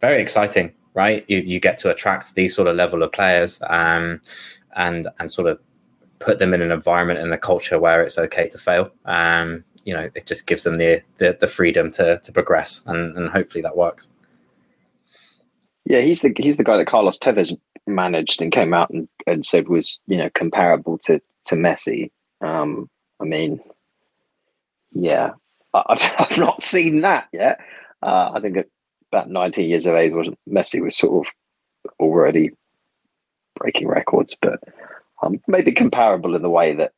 [0.00, 1.24] very exciting, right?
[1.28, 4.20] You you get to attract these sort of level of players um,
[4.76, 5.58] and and sort of
[6.18, 8.90] put them in an environment and a culture where it's okay to fail.
[9.04, 13.16] Um, you know, it just gives them the the, the freedom to to progress, and,
[13.16, 14.10] and hopefully that works.
[15.84, 17.56] Yeah, he's the he's the guy that Carlos Tevez
[17.86, 22.10] managed and came out and, and said was you know comparable to to Messi.
[22.40, 22.90] Um,
[23.20, 23.60] I mean,
[24.92, 25.32] yeah,
[25.72, 27.60] I, have not seen that yet.
[28.02, 28.58] Uh, I think
[29.10, 30.12] about 19 years of age,
[30.48, 31.32] Messi was sort of
[31.98, 32.50] already
[33.56, 34.60] breaking records, but
[35.22, 36.92] um, maybe comparable in the way that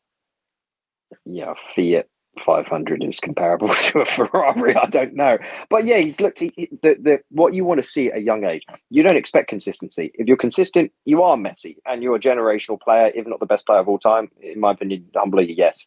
[1.26, 2.06] know Fiat
[2.44, 4.74] 500 is comparable to a Ferrari.
[4.76, 6.38] I don't know, but yeah, he's looked.
[6.38, 8.62] He, the, the what you want to see at a young age.
[8.88, 10.12] You don't expect consistency.
[10.14, 13.66] If you're consistent, you are Messi, and you're a generational player, if not the best
[13.66, 15.06] player of all time, in my opinion.
[15.14, 15.86] Humbly, yes.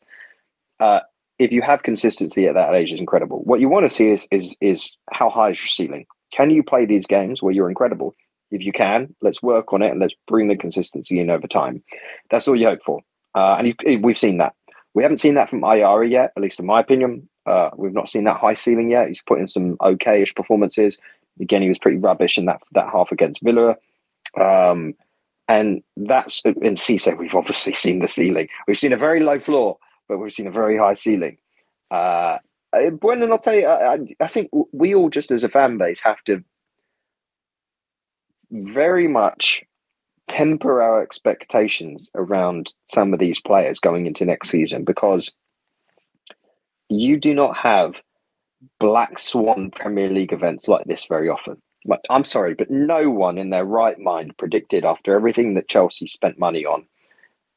[0.79, 1.01] Uh,
[1.39, 3.41] if you have consistency at that age, is incredible.
[3.43, 6.05] What you want to see is is is how high is your ceiling?
[6.33, 8.15] Can you play these games where you're incredible?
[8.53, 11.83] If you can, let's work on it and let's bring the consistency in over time.
[12.29, 13.01] That's all you hope for,
[13.35, 14.53] uh, and we've seen that
[14.93, 17.27] we haven't seen that from Ayari yet, at least in my opinion.
[17.45, 19.07] Uh, we've not seen that high ceiling yet.
[19.07, 20.99] He's put in some okay-ish performances.
[21.41, 23.75] Again, he was pretty rubbish in that that half against Villa.
[24.39, 24.93] Um,
[25.47, 28.47] and that's Enciso, we've obviously seen the ceiling.
[28.67, 29.77] We've seen a very low floor,
[30.07, 31.37] but we've seen a very high ceiling.
[31.91, 32.37] Uh,
[32.99, 36.23] Bueno, I'll tell you, I, I think we all just as a fan base have
[36.23, 36.43] to
[38.53, 39.63] very much
[40.27, 45.33] temper our expectations around some of these players going into next season because
[46.89, 47.95] you do not have
[48.79, 51.61] black swan Premier League events like this very often.
[52.09, 56.39] I'm sorry, but no one in their right mind predicted after everything that Chelsea spent
[56.39, 56.85] money on,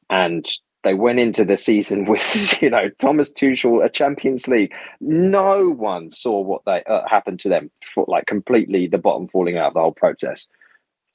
[0.09, 0.45] and
[0.83, 4.73] they went into the season with you know Thomas Tuchel, a Champions League.
[4.99, 9.57] No one saw what they uh, happened to them for like completely the bottom falling
[9.57, 10.49] out of the whole process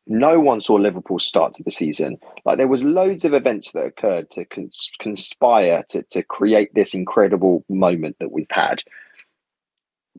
[0.06, 2.18] no one saw Liverpool start to the season.
[2.44, 6.94] Like there was loads of events that occurred to cons- conspire to to create this
[6.94, 8.82] incredible moment that we've had.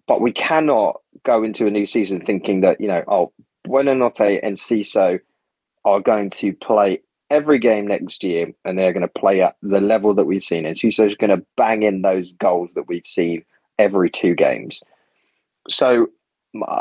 [0.07, 3.33] But we cannot go into a new season thinking that you know, oh,
[3.67, 5.19] Buonanotte and Ciso
[5.85, 9.81] are going to play every game next year, and they're going to play at the
[9.81, 13.07] level that we've seen, and Ciso is going to bang in those goals that we've
[13.07, 13.43] seen
[13.79, 14.83] every two games.
[15.69, 16.07] So,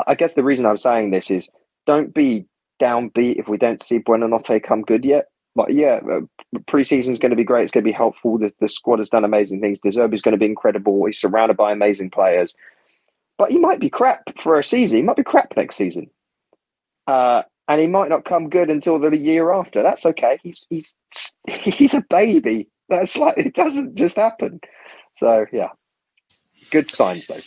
[0.07, 1.49] I guess the reason I'm saying this is
[1.85, 2.45] don't be
[2.81, 5.25] downbeat if we don't see Buonanotte come good yet.
[5.55, 6.21] But yeah, uh,
[6.61, 7.63] preseason is going to be great.
[7.63, 8.39] It's going to be helpful.
[8.39, 9.79] The, the squad has done amazing things.
[9.79, 11.05] De Zerbi is going to be incredible.
[11.05, 12.55] He's surrounded by amazing players.
[13.37, 14.97] But he might be crap for a season.
[14.97, 16.09] He might be crap next season.
[17.07, 19.83] Uh, and he might not come good until the year after.
[19.83, 20.39] That's okay.
[20.43, 20.97] He's he's
[21.47, 22.67] he's a baby.
[22.89, 24.59] That's like it doesn't just happen.
[25.13, 25.69] So yeah,
[26.71, 27.39] good signs though.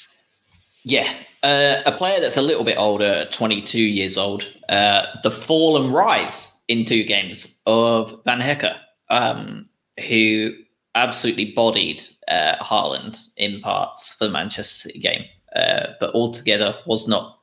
[0.87, 1.12] Yeah,
[1.43, 5.93] uh, a player that's a little bit older, 22 years old, uh, the fall and
[5.93, 8.72] rise in two games of Van Hecke,
[9.11, 9.68] um,
[10.09, 10.53] who
[10.95, 15.24] absolutely bodied uh, Haaland in parts for the Manchester City game,
[15.57, 17.41] uh, but altogether was not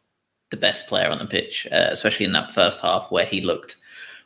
[0.49, 3.75] the best player on the pitch, uh, especially in that first half where he looked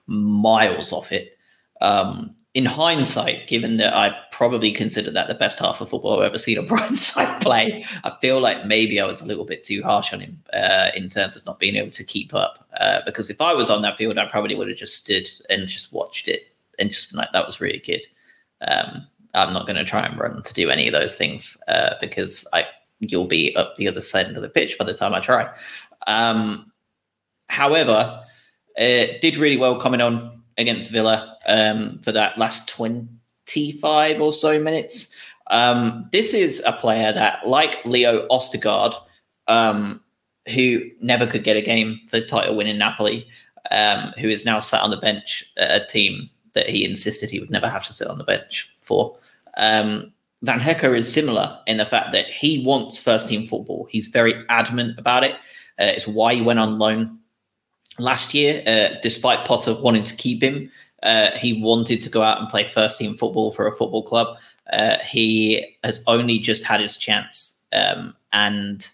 [0.06, 1.40] miles off it.
[1.82, 6.26] Um, in hindsight, given that I probably consider that the best half of football I've
[6.26, 9.64] ever seen a Brighton side play, I feel like maybe I was a little bit
[9.64, 12.68] too harsh on him uh, in terms of not being able to keep up.
[12.80, 15.68] Uh, because if I was on that field, I probably would have just stood and
[15.68, 18.02] just watched it and just been like, that was really good.
[18.68, 19.06] Um,
[19.36, 22.48] I'm not going to try and run to do any of those things uh, because
[22.54, 22.66] I
[23.02, 25.48] you'll be up the other side of the pitch by the time I try.
[26.08, 26.72] Um,
[27.50, 28.24] however,
[28.78, 34.60] it did really well coming on against Villa um, for that last 25 or so
[34.60, 35.16] minutes.
[35.50, 38.94] Um, this is a player that, like Leo Østigård,
[39.48, 40.04] um,
[40.54, 43.28] who never could get a game for title winning Napoli,
[43.72, 47.40] um, who is now sat on the bench at a team that he insisted he
[47.40, 49.18] would never have to sit on the bench for.
[49.58, 50.12] Um,
[50.44, 53.88] Van Hecke is similar in the fact that he wants first team football.
[53.90, 55.34] He's very adamant about it.
[55.80, 57.20] Uh, it's why he went on loan
[58.00, 60.70] last year, uh, despite Potter wanting to keep him,
[61.04, 64.36] Uh, he wanted to go out and play first team football for a football club.
[64.74, 67.64] Uh, he has only just had his chance.
[67.72, 68.88] Um, and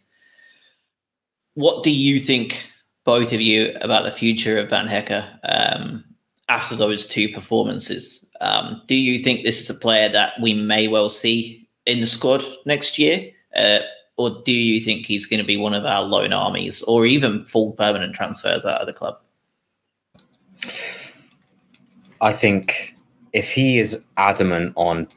[1.55, 2.61] what do you think,
[3.05, 6.03] both of you, about the future of Van Hecke um,
[6.49, 8.29] after those two performances?
[8.41, 12.07] Um, do you think this is a player that we may well see in the
[12.07, 13.31] squad next year?
[14.23, 17.45] Or do you think he's going to be one of our loan armies or even
[17.45, 19.19] full permanent transfers out of the club?
[22.21, 22.95] I think
[23.33, 25.09] if he is adamant on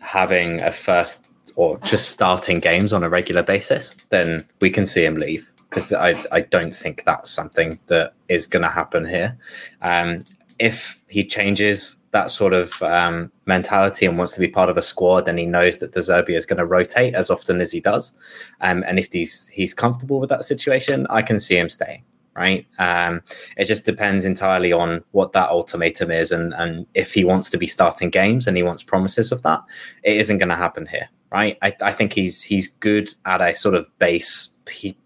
[0.00, 5.04] having a first or just starting games on a regular basis, then we can see
[5.04, 9.36] him leave because I, I don't think that's something that is going to happen here.
[9.82, 10.24] Um,
[10.58, 14.82] if he changes that sort of um, mentality and wants to be part of a
[14.82, 17.80] squad, and he knows that De Zerbi is going to rotate as often as he
[17.80, 18.12] does,
[18.60, 22.04] um, and if he's, he's comfortable with that situation, I can see him staying.
[22.36, 22.64] Right.
[22.78, 23.22] Um,
[23.56, 27.58] it just depends entirely on what that ultimatum is, and and if he wants to
[27.58, 29.60] be starting games and he wants promises of that,
[30.04, 31.08] it isn't going to happen here.
[31.32, 31.58] Right.
[31.60, 34.56] I, I think he's he's good at a sort of base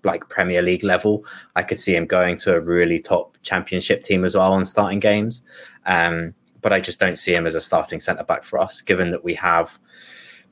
[0.05, 1.25] like Premier League level.
[1.57, 5.01] I could see him going to a really top championship team as well and starting
[5.01, 5.43] games.
[5.87, 6.35] Um,
[6.65, 9.23] but I just don't see him as a starting centre back for us, given that
[9.23, 9.79] we have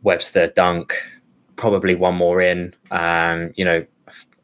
[0.03, 0.95] Webster, Dunk,
[1.57, 2.75] probably one more in.
[2.91, 3.87] Um, you know,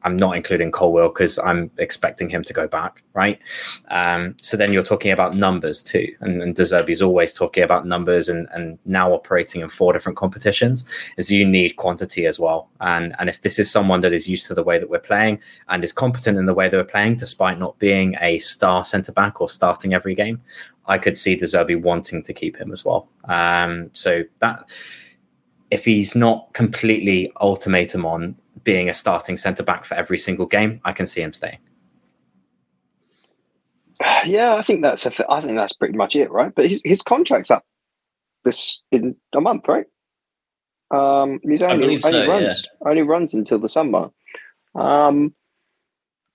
[0.03, 3.39] I'm not including Colwill because I'm expecting him to go back, right?
[3.89, 8.29] Um, so then you're talking about numbers too, and, and Zerbi's always talking about numbers,
[8.29, 10.85] and, and now operating in four different competitions
[11.17, 12.69] is you need quantity as well.
[12.81, 15.41] And and if this is someone that is used to the way that we're playing
[15.69, 19.13] and is competent in the way that we're playing, despite not being a star centre
[19.13, 20.41] back or starting every game,
[20.87, 23.09] I could see De Zerbi wanting to keep him as well.
[23.25, 24.71] Um, so that
[25.71, 28.37] if he's not completely ultimatum on
[28.69, 31.57] being a starting centre back for every single game, I can see him staying.
[34.27, 36.55] Yeah, I think that's a, I think that's pretty much it, right?
[36.55, 37.65] But his his contract's up
[38.45, 39.87] this in a month, right?
[40.91, 42.89] Um, he's only, only so, runs yeah.
[42.91, 44.11] only runs until the summer.
[44.75, 45.33] Um,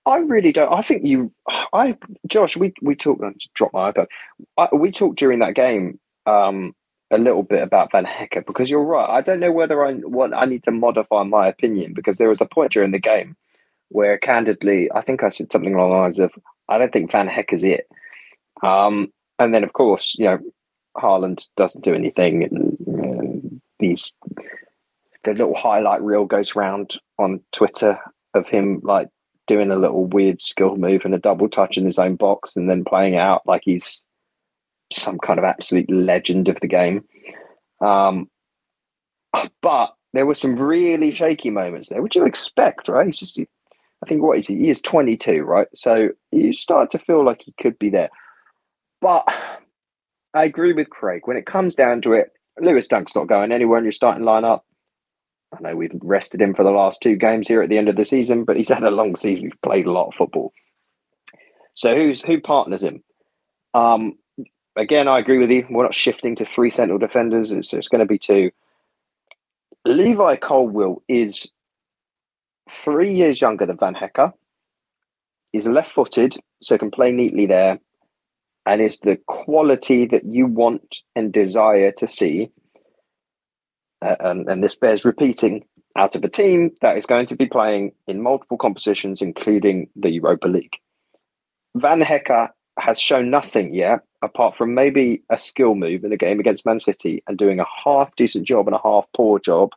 [0.08, 0.74] I really don't.
[0.74, 1.32] I think you,
[1.72, 1.96] I
[2.28, 3.22] Josh, we we talked.
[3.54, 4.08] Drop my iPad.
[4.58, 6.74] I, we talked during that game um,
[7.14, 9.10] a little bit about Van Hecke because you're right.
[9.10, 12.42] I don't know whether I what I need to modify my opinion because there was
[12.42, 13.36] a point during the game
[13.90, 16.34] where, candidly, I think I said something along the lines of,
[16.68, 17.88] "I don't think Van Hecke is it."
[18.64, 20.40] Um, and then, of course, you know,
[20.98, 24.18] Haaland doesn't do anything, and these
[25.24, 27.98] the little highlight reel goes around on Twitter
[28.34, 29.08] of him like
[29.48, 32.70] doing a little weird skill move and a double touch in his own box, and
[32.70, 34.04] then playing out like he's
[34.96, 37.04] some kind of absolute legend of the game.
[37.82, 38.30] Um,
[39.62, 43.06] but there were some really shaky moments there, which you expect, right?
[43.06, 44.58] He's just, I think, what is he?
[44.58, 45.68] He is 22, right?
[45.74, 48.10] So you start to feel like he could be there.
[49.02, 49.26] But
[50.34, 51.22] I agree with Craig.
[51.26, 54.62] When it comes down to it, Lewis Dunk's not going anywhere in your starting lineup.
[55.54, 57.96] I know we've rested him for the last two games here at the end of
[57.96, 59.48] the season, but he's had a long season.
[59.48, 60.52] He's played a lot of football.
[61.76, 63.04] So who's who partners him?
[63.74, 64.14] Um,
[64.76, 65.66] again, I agree with you.
[65.70, 67.52] We're not shifting to three central defenders.
[67.52, 68.52] It's, it's going to be two.
[69.86, 71.52] Levi Colwill is
[72.70, 74.34] three years younger than Van Hecke.
[75.52, 77.80] He's left footed, so can play neatly there,
[78.66, 82.50] and is the quality that you want and desire to see.
[84.02, 85.66] Uh, and, and this bears repeating
[85.96, 90.10] out of a team that is going to be playing in multiple competitions, including the
[90.10, 90.74] Europa League.
[91.76, 92.50] Van Hecke
[92.80, 96.80] has shown nothing yet, apart from maybe a skill move in the game against Man
[96.80, 99.72] City and doing a half decent job and a half poor job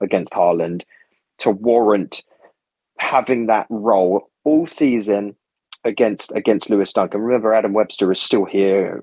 [0.00, 0.82] against Haaland
[1.38, 2.24] to warrant
[2.98, 5.36] having that role all season
[5.84, 7.20] against against Lewis Duncan.
[7.20, 9.02] Remember, Adam Webster is still here.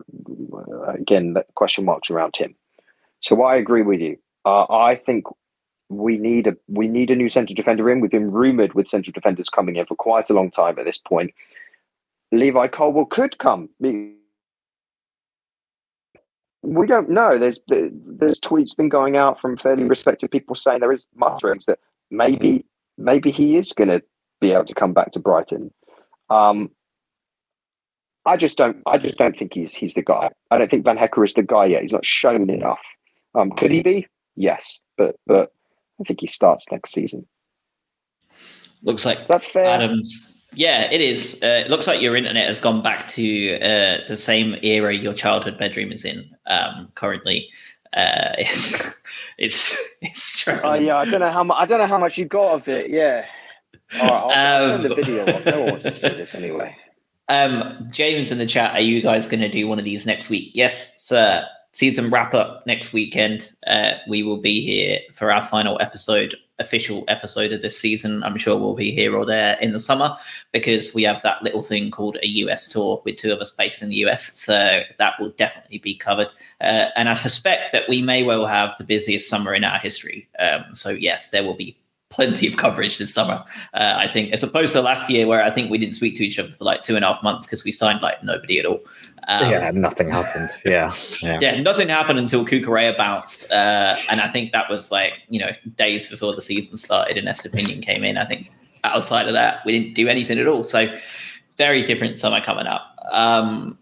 [0.87, 2.53] Again, question marks around him.
[3.21, 4.17] So I agree with you.
[4.45, 5.25] Uh, I think
[5.89, 8.01] we need a we need a new central defender in.
[8.01, 10.97] We've been rumored with central defenders coming in for quite a long time at this
[10.99, 11.33] point.
[12.31, 13.69] Levi Colwill could come.
[16.61, 17.39] We don't know.
[17.39, 21.79] There's there's tweets been going out from fairly respected people saying there is mutterings that
[22.11, 22.65] maybe
[22.97, 24.01] maybe he is going to
[24.41, 25.73] be able to come back to Brighton.
[26.29, 26.69] Um,
[28.25, 28.77] I just don't.
[28.85, 30.29] I just don't think he's he's the guy.
[30.51, 31.81] I don't think Van Hecke is the guy yet.
[31.81, 32.81] He's not shown enough.
[33.35, 34.07] Um, could he be?
[34.35, 35.51] Yes, but but
[35.99, 37.27] I think he starts next season.
[38.83, 39.65] Looks like is that fair?
[39.65, 41.39] Adams yeah, it is.
[41.43, 45.13] Uh, it looks like your internet has gone back to uh, the same era your
[45.13, 47.49] childhood bedroom is in um, currently.
[47.93, 48.99] Uh, it's
[49.37, 51.57] it's, it's Oh yeah, I don't know how much.
[51.59, 52.89] I don't know how much you got of it.
[52.89, 53.25] Yeah.
[54.01, 55.25] All right, I'll, um, send the video.
[55.43, 56.75] no one wants to see this anyway.
[57.27, 60.29] Um, James in the chat, are you guys going to do one of these next
[60.29, 60.51] week?
[60.53, 61.45] Yes, sir.
[61.71, 63.51] Season wrap up next weekend.
[63.67, 68.23] Uh, we will be here for our final episode official episode of this season.
[68.23, 70.15] I'm sure we'll be here or there in the summer
[70.51, 73.81] because we have that little thing called a US tour with two of us based
[73.81, 74.39] in the US.
[74.39, 76.29] So that will definitely be covered.
[76.61, 80.27] Uh, and I suspect that we may well have the busiest summer in our history.
[80.39, 81.77] Um, so, yes, there will be
[82.09, 83.43] plenty of coverage this summer.
[83.73, 86.25] Uh, I think, as opposed to last year where I think we didn't speak to
[86.25, 88.65] each other for like two and a half months because we signed like nobody at
[88.65, 88.79] all.
[89.29, 90.49] Um, yeah, nothing happened.
[90.65, 95.21] Yeah, yeah, yeah, nothing happened until Cucurella bounced, uh, and I think that was like
[95.29, 98.17] you know days before the season started and Estupiñán came in.
[98.17, 98.51] I think
[98.83, 100.63] outside of that, we didn't do anything at all.
[100.63, 100.87] So
[101.57, 102.95] very different summer coming up.
[103.11, 103.77] Um,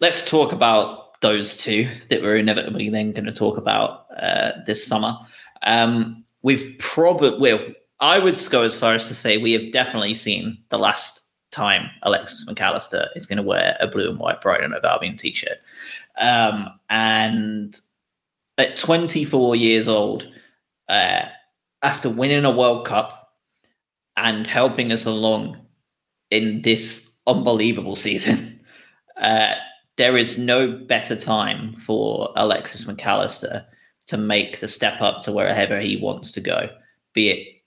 [0.00, 4.84] let's talk about those two that we're inevitably then going to talk about uh, this
[4.84, 5.16] summer.
[5.62, 7.60] Um, we've probably, well,
[8.00, 11.19] I would go as far as to say we have definitely seen the last
[11.50, 15.16] time Alexis Mac Allister is going to wear a blue and white Brighton of Albion
[15.16, 15.58] t-shirt.
[16.18, 17.78] Um, and
[18.58, 20.28] at 24 years old,
[20.88, 21.22] uh,
[21.82, 23.34] after winning a World Cup
[24.16, 25.56] and helping us along
[26.30, 28.60] in this unbelievable season,
[29.20, 29.54] uh,
[29.96, 33.66] there is no better time for Alexis Mac Allister
[34.06, 36.68] to make the step up to wherever he wants to go,
[37.12, 37.59] be it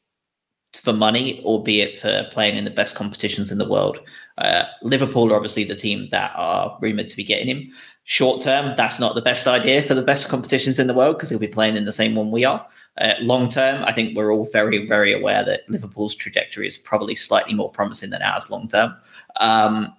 [0.82, 4.00] for money or be it for playing in the best competitions in the world.
[4.38, 7.72] Uh, Liverpool are obviously the team that are rumored to be getting him.
[8.06, 11.30] Short term, that's not the best idea for the best competitions in the world because
[11.30, 12.66] he'll be playing in the same one we are.
[12.98, 17.16] Uh, long term, I think we're all very, very aware that Liverpool's trajectory is probably
[17.16, 18.96] slightly more promising than ours long term.
[19.38, 19.96] Um,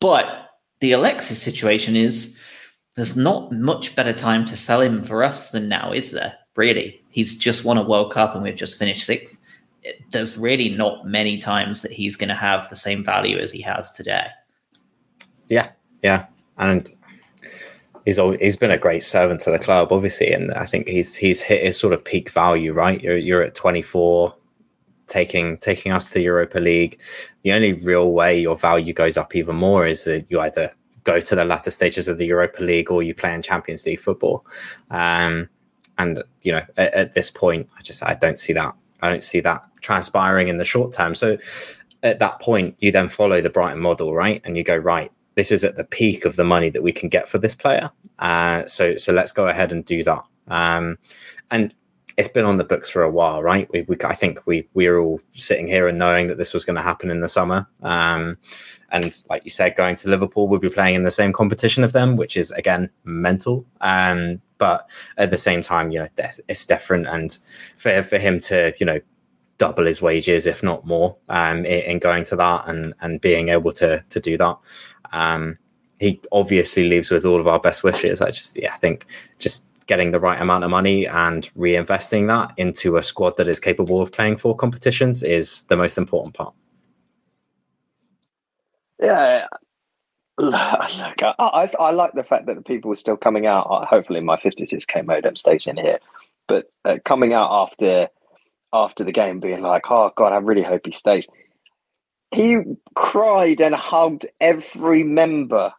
[0.00, 0.50] but
[0.80, 2.38] the Alexis situation is
[2.94, 6.36] there's not much better time to sell him for us than now, is there?
[6.56, 7.02] Really?
[7.10, 9.38] He's just won a World Cup and we've just finished sixth.
[10.12, 13.60] There's really not many times that he's going to have the same value as he
[13.62, 14.28] has today.
[15.48, 15.70] Yeah,
[16.02, 16.26] yeah,
[16.56, 16.90] and
[18.04, 21.14] he's always, he's been a great servant to the club, obviously, and I think he's
[21.14, 22.72] he's hit his sort of peak value.
[22.72, 24.34] Right, you're you're at 24,
[25.06, 26.98] taking taking us to the Europa League.
[27.42, 30.72] The only real way your value goes up even more is that you either
[31.04, 34.00] go to the latter stages of the Europa League or you play in Champions League
[34.00, 34.46] football.
[34.90, 35.50] Um,
[35.98, 38.74] and you know, at, at, this point, I just I don't see that.
[39.00, 41.14] I don't see that transpiring in the short term.
[41.14, 41.36] So
[42.02, 44.40] at that point, you then follow the Brighton model, right?
[44.44, 45.12] And you go right.
[45.34, 47.90] This is at the peak of the money that we can get for this player.
[48.18, 50.22] Uh, so so let's go ahead and do that.
[50.48, 50.98] Um,
[51.50, 51.74] and
[52.16, 53.68] it's been on the books for a while, right?
[53.72, 56.64] We, we I think we we are all sitting here and knowing that this was
[56.64, 57.66] going to happen in the summer.
[57.82, 58.38] Um,
[58.90, 61.92] and like you said, going to Liverpool, we'll be playing in the same competition of
[61.92, 63.66] them, which is again mental.
[63.80, 64.88] Um, but
[65.18, 66.08] at the same time, you know,
[66.48, 67.06] it's different.
[67.06, 67.38] And
[67.76, 68.98] for for him to, you know,
[69.58, 73.50] double his wages, if not more, um, in, in going to that and and being
[73.50, 74.56] able to to do that,
[75.12, 75.58] um,
[76.00, 78.22] he obviously leaves with all of our best wishes.
[78.22, 79.04] I just, yeah, I think
[79.38, 83.60] just getting the right amount of money and reinvesting that into a squad that is
[83.60, 86.54] capable of playing for competitions is the most important part.
[88.98, 89.46] Yeah,
[90.36, 93.68] Look, I, I, I, like the fact that the people are still coming out.
[93.70, 96.00] Uh, hopefully, my 56k modem stays in here,
[96.48, 98.08] but uh, coming out after
[98.72, 101.28] after the game, being like, "Oh God, I really hope he stays."
[102.32, 102.58] He
[102.96, 105.72] cried and hugged every member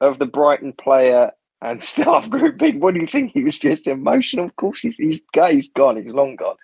[0.00, 1.30] of the Brighton player
[1.62, 2.80] and staff grouping.
[2.80, 3.30] What do you think?
[3.32, 4.46] He was just emotional.
[4.46, 6.02] Of course, he's he's, he's gone.
[6.02, 6.56] He's long gone.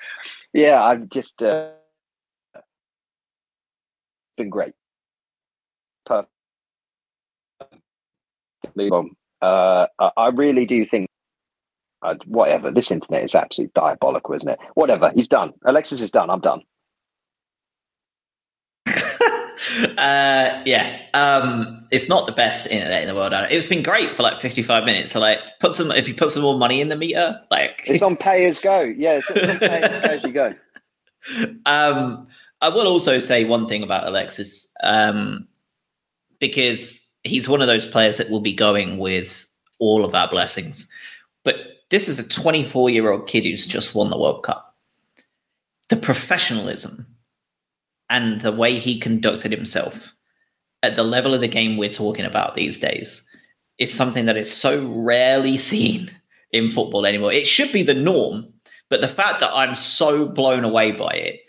[0.53, 1.71] Yeah, I've just uh,
[4.37, 4.75] been great.
[6.07, 6.36] Perfect
[8.77, 9.11] move on.
[9.43, 11.09] Uh, I really do think,
[12.03, 14.59] uh, whatever, this internet is absolutely diabolical, isn't it?
[14.75, 15.53] Whatever, he's done.
[15.65, 16.31] Alexis is done.
[16.31, 16.63] I'm done.
[19.99, 23.33] uh, yeah, um, it's not the best internet in the world.
[23.51, 25.13] It's been great for like 55 minutes.
[25.13, 28.03] So, like, put some if you put some more money in the meter, like it's
[28.03, 28.83] on pay as go.
[28.83, 30.55] Yeah, it's on pay as you go.
[31.67, 32.29] Um,
[32.61, 35.49] I will also say one thing about Alexis, um,
[36.39, 39.47] because he's one of those players that will be going with
[39.79, 40.91] all of our blessings.
[41.45, 41.57] But
[41.91, 44.75] this is a 24 year old kid who's just won the World Cup.
[45.89, 47.07] The professionalism
[48.11, 50.15] and the way he conducted himself
[50.83, 53.23] at the level of the game we're talking about these days
[53.79, 56.11] is something that is so rarely seen
[56.53, 57.33] in football anymore.
[57.33, 58.53] It should be the norm,
[58.89, 61.41] but the fact that I'm so blown away by it,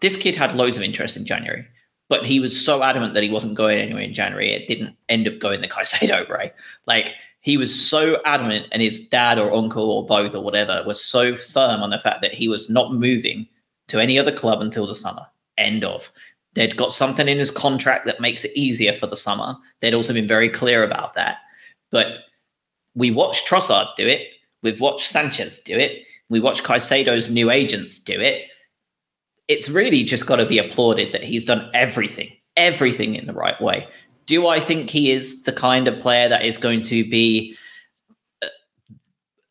[0.00, 1.66] this kid had loads of interest in January
[2.08, 4.52] but he was so adamant that he wasn't going anywhere in January.
[4.52, 6.52] It didn't end up going the Caicedo way.
[6.86, 11.02] Like he was so adamant, and his dad or uncle or both or whatever was
[11.02, 13.46] so firm on the fact that he was not moving
[13.88, 15.26] to any other club until the summer.
[15.58, 16.10] End of.
[16.54, 19.56] They'd got something in his contract that makes it easier for the summer.
[19.80, 21.38] They'd also been very clear about that.
[21.90, 22.24] But
[22.94, 24.28] we watched Trossard do it.
[24.62, 26.02] We've watched Sanchez do it.
[26.28, 28.46] We watched Caicedo's new agents do it.
[29.48, 33.60] It's really just got to be applauded that he's done everything, everything in the right
[33.60, 33.86] way.
[34.26, 37.56] Do I think he is the kind of player that is going to be
[38.42, 38.48] a,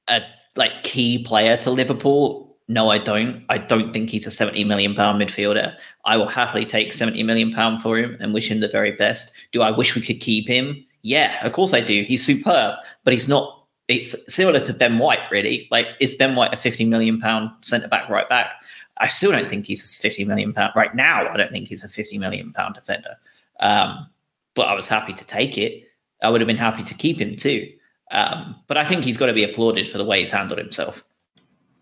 [0.09, 0.21] a
[0.55, 2.57] like key player to Liverpool?
[2.67, 3.45] No, I don't.
[3.49, 5.75] I don't think he's a 70 million pound midfielder.
[6.05, 9.33] I will happily take 70 million pound for him and wish him the very best.
[9.51, 10.83] Do I wish we could keep him?
[11.03, 12.03] Yeah, of course I do.
[12.03, 13.51] He's superb, but he's not.
[13.87, 15.67] It's similar to Ben White, really.
[15.69, 18.53] Like, is Ben White a 50 million pound centre back, right back?
[18.97, 21.27] I still don't think he's a 50 million pound right now.
[21.27, 23.17] I don't think he's a 50 million pound defender.
[23.59, 24.07] Um,
[24.53, 25.83] but I was happy to take it.
[26.23, 27.71] I would have been happy to keep him too.
[28.11, 31.03] Um, but I think he's got to be applauded for the way he's handled himself.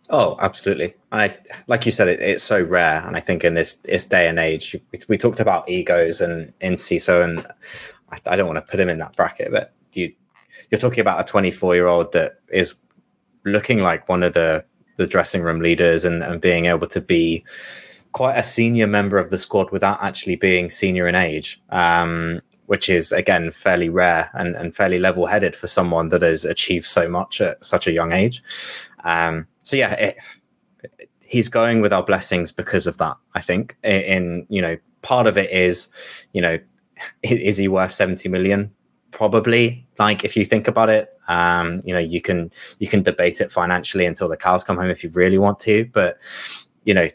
[0.09, 0.93] Oh, absolutely.
[1.11, 1.35] I
[1.67, 4.37] like you said, it, it's so rare, and I think in this this day and
[4.37, 7.45] age, we, we talked about egos and Enciso, and
[8.11, 10.13] I, I, don't want to put him in that bracket, but you
[10.69, 12.75] you're talking about a 24 year old that is
[13.45, 14.63] looking like one of the
[14.95, 17.43] the dressing room leaders and, and being able to be
[18.11, 21.61] quite a senior member of the squad without actually being senior in age.
[21.69, 26.45] Um, which is again fairly rare and, and fairly level headed for someone that has
[26.45, 28.41] achieved so much at such a young age.
[29.03, 30.17] Um, so yeah, it,
[31.19, 33.17] he's going with our blessings because of that.
[33.35, 35.89] I think in, in you know part of it is
[36.31, 36.57] you know
[37.23, 38.71] is he worth 70 million
[39.13, 43.39] probably like if you think about it um you know you can you can debate
[43.39, 46.17] it financially until the cows come home if you really want to but
[46.83, 47.07] you know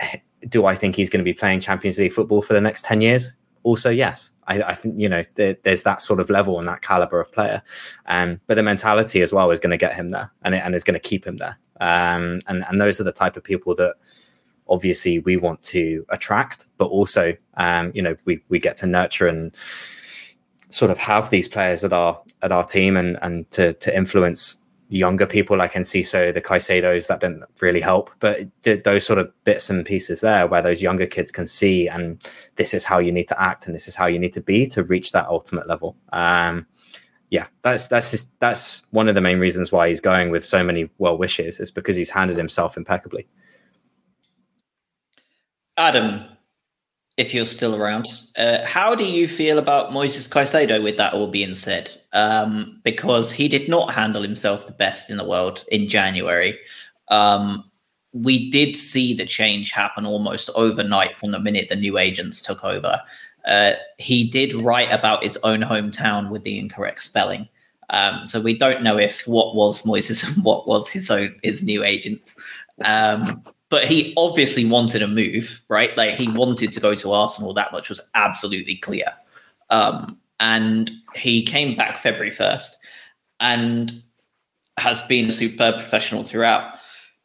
[0.48, 3.00] do i think he's going to be playing champions league football for the next 10
[3.00, 3.32] years?
[3.62, 4.30] Also yes.
[4.46, 7.32] I, I think you know there, there's that sort of level and that caliber of
[7.32, 7.62] player.
[8.06, 10.72] Um, but the mentality as well is going to get him there and, it, and
[10.72, 11.58] is going to keep him there.
[11.80, 13.96] Um, and and those are the type of people that
[14.68, 19.26] obviously we want to attract but also um, you know we, we get to nurture
[19.26, 19.54] and
[20.70, 24.60] sort of have these players at our at our team and and to to influence
[24.88, 28.10] younger people like Enciso, the Caicedos, that didn't really help.
[28.20, 28.46] But
[28.84, 32.22] those sort of bits and pieces there where those younger kids can see and
[32.54, 34.66] this is how you need to act and this is how you need to be
[34.68, 35.96] to reach that ultimate level.
[36.12, 36.66] Um,
[37.30, 40.62] yeah, that's that's just, that's one of the main reasons why he's going with so
[40.62, 43.26] many well wishes is because he's handed himself impeccably.
[45.76, 46.24] Adam,
[47.16, 48.06] if you're still around.
[48.36, 51.90] Uh, how do you feel about Moises Caicedo with that all being said?
[52.12, 56.58] Um, because he did not handle himself the best in the world in January.
[57.08, 57.70] Um,
[58.12, 62.64] we did see the change happen almost overnight from the minute the new agents took
[62.64, 63.00] over.
[63.46, 67.48] Uh, he did write about his own hometown with the incorrect spelling.
[67.90, 71.62] Um, so we don't know if what was Moises and what was his own his
[71.62, 72.36] new agents.
[72.84, 75.96] Um, but he obviously wanted a move, right?
[75.96, 77.52] Like he wanted to go to Arsenal.
[77.52, 79.12] That much was absolutely clear.
[79.70, 82.76] Um, and he came back February 1st
[83.40, 84.02] and
[84.78, 86.74] has been a superb professional throughout.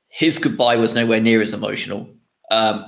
[0.08, 2.10] His goodbye was nowhere near as emotional.
[2.50, 2.86] Um,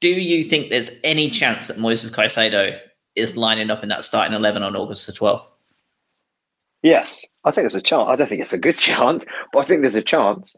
[0.00, 2.78] do you think there's any chance that Moises Caicedo
[3.16, 5.48] is lining up in that starting 11 on August the 12th?
[6.82, 8.08] Yes, I think there's a chance.
[8.08, 10.56] I don't think it's a good chance, but I think there's a chance.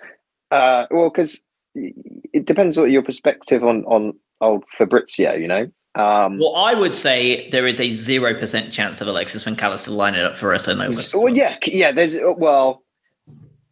[0.51, 1.40] Uh, well, because
[1.77, 5.35] it depends what your perspective on on old Fabrizio.
[5.35, 5.70] You know.
[5.95, 9.91] Um, well, I would say there is a zero percent chance of Alexis Mac Allister
[9.91, 10.66] lining up for us.
[11.14, 11.91] Well, yeah, yeah.
[11.91, 12.83] There's well,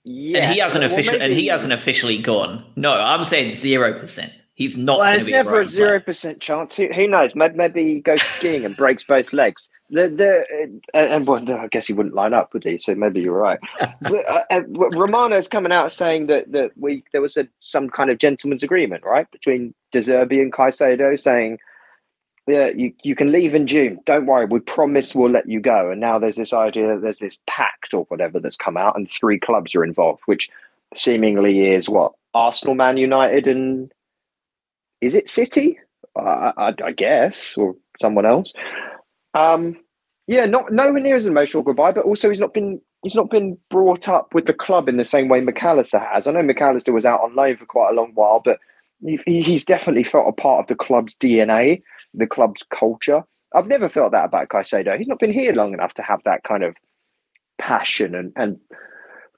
[0.05, 2.64] yeah, and he hasn't well, officially, and he hasn't officially gone.
[2.76, 4.32] No, I'm saying zero percent.
[4.55, 5.00] He's not.
[5.00, 6.76] Well, there's never a zero percent chance.
[6.76, 7.34] Who, who, knows?
[7.34, 9.68] Maybe he goes skiing and breaks both legs.
[9.90, 12.78] The the uh, and well, I guess he wouldn't line up, would he?
[12.78, 13.59] So maybe you're right.
[14.00, 18.11] but, uh, uh, Romano's coming out saying that that we there was a some kind
[18.11, 21.59] of gentleman's agreement, right, between De Zerbi and Caicedo, saying.
[22.46, 24.00] Yeah, you, you can leave in June.
[24.05, 24.44] Don't worry.
[24.44, 25.90] We promise we'll let you go.
[25.90, 29.11] And now there's this idea that there's this pact or whatever that's come out, and
[29.11, 30.50] three clubs are involved, which
[30.94, 33.90] seemingly is what Arsenal, Man United, and
[35.05, 35.78] is it City?
[36.16, 38.52] I, I, I guess, or someone else.
[39.34, 39.76] Um,
[40.26, 43.59] yeah, not nowhere near as emotional goodbye, but also he's not been he's not been
[43.70, 46.26] brought up with the club in the same way Mac Allister has.
[46.26, 48.59] I know Mac Allister was out on loan for quite a long while, but
[49.00, 51.82] he, he's definitely felt a part of the club's DNA,
[52.14, 53.22] the club's culture.
[53.55, 54.96] I've never felt that about Caicedo.
[54.96, 56.74] He's not been here long enough to have that kind of
[57.59, 58.59] passion and, and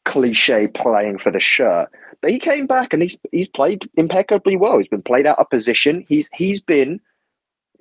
[0.06, 1.88] cliche playing for the shirt.
[2.26, 4.78] But he came back and he's he's played impeccably well.
[4.78, 6.04] He's been played out of position.
[6.08, 7.00] He's he's been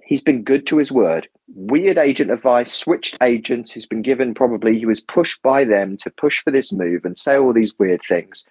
[0.04, 1.28] he's been good to his word.
[1.56, 3.72] Weird agent advice, switched agents.
[3.72, 7.18] He's been given probably he was pushed by them to push for this move and
[7.18, 8.46] say all these weird things.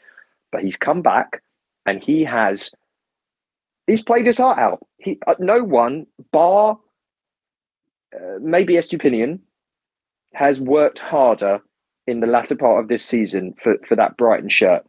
[0.50, 1.44] But he's come back
[1.86, 2.72] and he has
[3.86, 4.84] he's played his heart out.
[4.98, 6.76] He uh, no one bar
[8.12, 9.38] uh, maybe Estupiñán
[10.32, 11.60] has worked harder
[12.08, 14.84] in the latter part of this season for, for that Brighton shirt.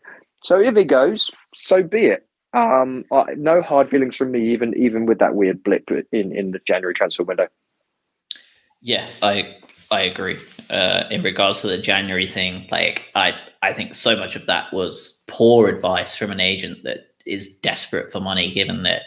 [0.46, 2.28] So if it goes, so be it.
[2.54, 6.52] Um, I, no hard feelings from me, even even with that weird blip in in
[6.52, 7.48] the January transfer window.
[8.80, 9.56] Yeah, I
[9.89, 10.38] I agree.
[10.70, 13.34] Uh, in regards to the January thing, like I
[13.64, 18.12] I think so much of that was poor advice from an agent that is desperate
[18.12, 19.02] for money, given that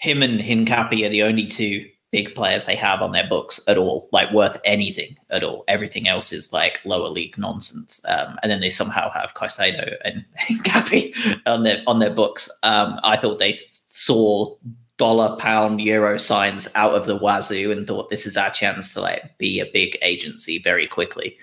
[0.00, 3.76] him and Hincapié are the only two big players they have on their books at
[3.76, 5.64] all, like worth anything at all.
[5.66, 8.00] Everything else is like lower league nonsense.
[8.06, 10.24] Um, and then they somehow have Caicedo and
[10.62, 11.12] Gappy
[11.44, 12.48] on their on their books.
[12.62, 14.54] Um, I thought they saw
[14.96, 19.00] dollar, pound, euro signs out of the wazoo and thought this is our chance to
[19.00, 21.36] like be a big agency very quickly.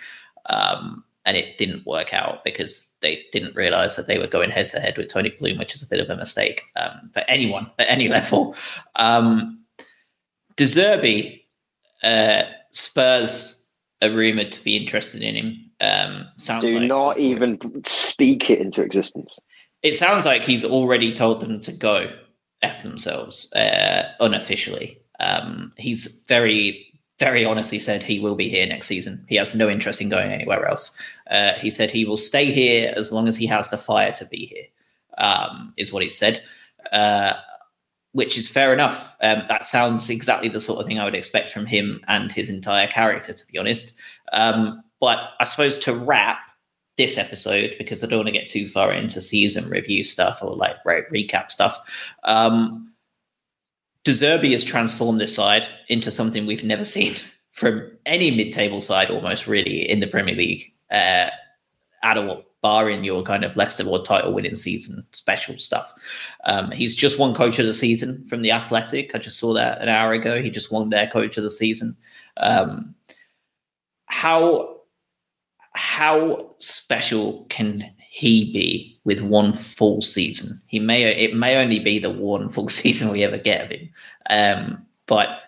[0.45, 4.69] Um, and it didn't work out because they didn't realize that they were going head
[4.69, 7.69] to head with Tony Bloom, which is a bit of a mistake um, for anyone
[7.77, 8.55] at any level.
[10.61, 11.45] Um, De
[12.03, 13.69] uh, Spurs
[14.01, 15.71] are rumored to be interested in him.
[15.81, 19.39] Um, sounds Do like not even speak it into existence.
[19.83, 22.11] It sounds like he's already told them to go
[22.61, 24.99] f themselves uh, unofficially.
[25.19, 29.25] Um, he's very, very honestly said he will be here next season.
[29.27, 30.99] He has no interest in going anywhere else.
[31.29, 34.25] Uh, he said he will stay here as long as he has the fire to
[34.25, 34.65] be here.
[35.17, 36.43] Um, is what he said.
[36.91, 37.33] Uh,
[38.13, 39.15] which is fair enough.
[39.21, 42.49] Um, that sounds exactly the sort of thing I would expect from him and his
[42.49, 43.93] entire character, to be honest.
[44.33, 46.39] Um, but I suppose to wrap
[46.97, 50.55] this episode, because I don't want to get too far into season review stuff or
[50.55, 51.77] like right, recap stuff.
[52.23, 52.93] Um,
[54.03, 57.13] De has transformed this side into something we've never seen
[57.51, 61.29] from any mid-table side, almost really in the Premier League uh,
[62.03, 65.93] at all barring your kind of Leicester or title winning season special stuff.
[66.45, 69.15] Um, he's just won coach of the season from the Athletic.
[69.15, 70.41] I just saw that an hour ago.
[70.41, 71.97] He just won their coach of the season.
[72.37, 72.95] Um,
[74.05, 74.77] how
[75.73, 80.61] how special can he be with one full season?
[80.67, 83.89] He may it may only be the one full season we ever get of him.
[84.29, 85.39] Um, but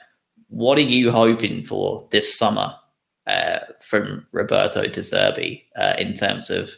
[0.49, 2.73] what are you hoping for this summer
[3.27, 6.69] uh, from Roberto De Zerbi uh, in terms of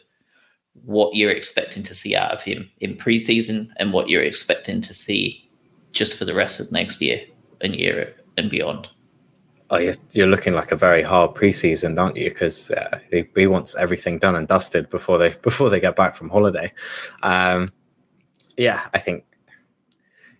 [0.84, 4.94] what you're expecting to see out of him in preseason and what you're expecting to
[4.94, 5.48] see
[5.92, 7.20] just for the rest of next year
[7.60, 8.88] and Europe and beyond.
[9.68, 9.78] Oh,
[10.12, 12.28] you're, looking like a very hard preseason, aren't you?
[12.28, 16.14] Because uh, he, he, wants everything done and dusted before they before they get back
[16.14, 16.72] from holiday.
[17.24, 17.66] Um,
[18.56, 19.24] yeah, I think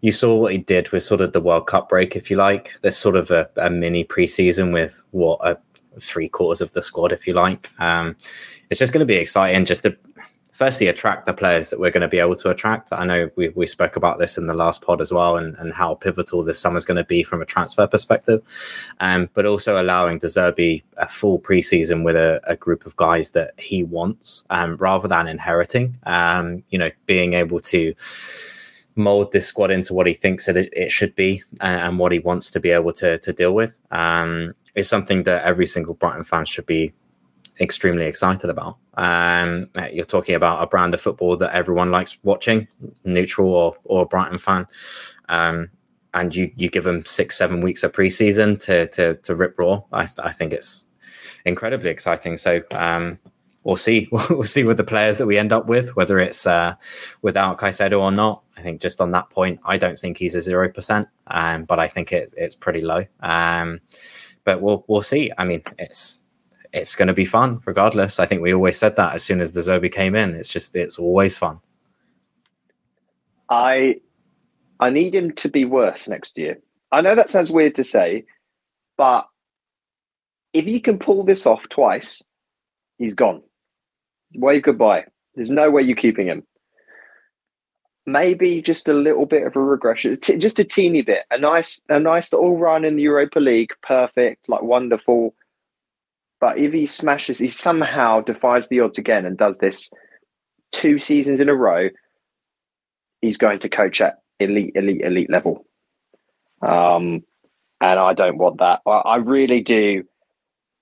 [0.00, 2.76] you saw what he did with sort of the World Cup break, if you like.
[2.82, 5.58] There's sort of a, a mini preseason with what a
[5.98, 7.68] three quarters of the squad, if you like.
[7.80, 8.16] Um,
[8.70, 9.96] it's just going to be exciting just to
[10.56, 12.90] firstly attract the players that we're going to be able to attract.
[12.90, 15.74] I know we, we spoke about this in the last pod as well and, and
[15.74, 18.40] how pivotal this summer is going to be from a transfer perspective,
[18.98, 23.32] um, but also allowing De Zerbi a full preseason with a, a, group of guys
[23.32, 27.94] that he wants um, rather than inheriting, um, you know, being able to
[28.94, 32.12] mold this squad into what he thinks that it, it should be and, and, what
[32.12, 33.78] he wants to be able to, to deal with.
[33.90, 36.94] Um, is something that every single Brighton fan should be
[37.60, 38.78] extremely excited about.
[38.94, 42.68] Um, you're talking about a brand of football that everyone likes watching,
[43.04, 44.66] neutral or or Brighton fan,
[45.28, 45.70] um,
[46.14, 49.82] and you you give them six seven weeks of preseason to to to rip raw.
[49.92, 50.86] I, I think it's
[51.44, 52.36] incredibly exciting.
[52.36, 52.62] So.
[52.72, 53.18] Um,
[53.66, 54.08] we'll see.
[54.30, 56.74] We'll see with the players that we end up with, whether it's uh,
[57.22, 58.42] without Caicedo or not.
[58.56, 61.80] I think just on that point, I don't think he's a zero percent, um, but
[61.80, 63.04] I think it's it's pretty low.
[63.20, 63.80] Um,
[64.44, 65.32] but we'll we'll see.
[65.36, 66.22] I mean, it's
[66.76, 68.20] it's going to be fun regardless.
[68.20, 70.34] I think we always said that as soon as De Zerbi came in.
[70.34, 71.60] It's just it's always fun.
[73.48, 74.00] I
[74.78, 76.58] I need him to be worse next year.
[76.92, 78.24] I know that sounds weird to say,
[78.98, 79.26] but
[80.52, 82.22] if you can pull this off twice,
[82.98, 83.42] he's gone.
[84.34, 85.06] Wave goodbye.
[85.34, 86.46] There's no way you're keeping him.
[88.04, 91.24] Maybe just a little bit of a regression, just a teeny bit.
[91.30, 95.34] A nice, a nice little run in the Europa League, perfect, like wonderful
[96.46, 99.90] but if he smashes, he somehow defies the odds again and does this
[100.70, 101.88] two seasons in a row,
[103.20, 105.66] he's going to coach at elite, elite, elite level.
[106.62, 107.24] Um,
[107.80, 108.78] and I don't want that.
[108.86, 110.04] I, I really do.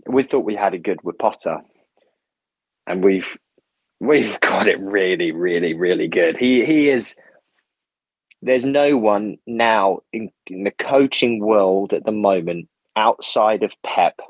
[0.06, 1.62] We thought we had a good with Potter,
[2.86, 3.38] and we've
[4.00, 6.36] we've got it really, really, really good.
[6.36, 7.14] He he is.
[8.42, 14.20] There's no one now in, in the coaching world at the moment outside of Pep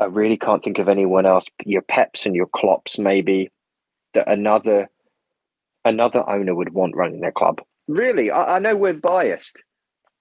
[0.00, 1.46] I really can't think of anyone else.
[1.66, 3.50] Your Peps and your Klopps, maybe
[4.14, 4.88] that another
[5.84, 7.60] another owner would want running their club.
[7.88, 9.62] Really, I, I know we're biased,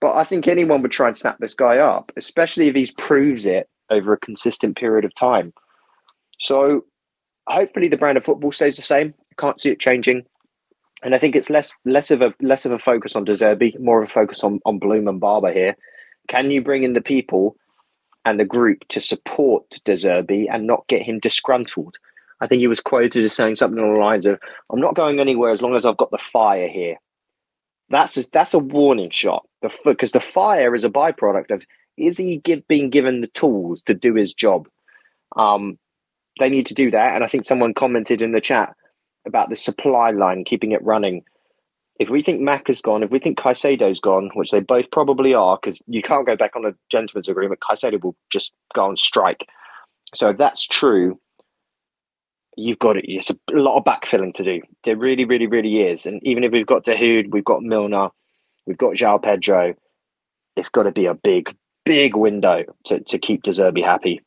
[0.01, 3.45] But I think anyone would try and snap this guy up, especially if he proves
[3.45, 5.53] it over a consistent period of time.
[6.39, 6.85] So
[7.47, 9.13] hopefully the brand of football stays the same.
[9.31, 10.23] I can't see it changing.
[11.03, 13.79] And I think it's less less of a less of a focus on De Zerbi,
[13.79, 15.75] more of a focus on, on Bloom and Barber here.
[16.29, 17.55] Can you bring in the people
[18.29, 21.97] and the group to support De Zerbi and not get him disgruntled?
[22.41, 24.39] I think he was quoted as saying something along the lines of,
[24.71, 26.97] "I'm not going anywhere as long as I've got the fire here."
[27.89, 31.65] That's a, that's a warning shot because the, the fire is a byproduct of
[31.97, 34.69] is he give, being given the tools to do his job?
[35.35, 35.77] Um,
[36.39, 38.75] they need to do that, and I think someone commented in the chat
[39.25, 41.23] about the supply line keeping it running.
[41.99, 45.33] If we think Mac is gone, if we think Caicedo's gone, which they both probably
[45.33, 48.95] are, because you can't go back on a gentleman's agreement, Caicedo will just go on
[48.95, 49.45] strike.
[50.15, 51.19] So if that's true,
[52.55, 53.05] you've got it.
[53.07, 54.61] It's a lot of backfilling to do.
[54.83, 56.05] There really, really, really is.
[56.05, 58.09] And even if we've got Dahoud, we've got Milner,
[58.65, 59.73] we've got João Pedro,
[60.55, 61.55] it's got to be a big,
[61.85, 64.21] big window to, to keep De Zerbi happy.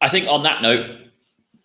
[0.00, 0.90] I think on that note,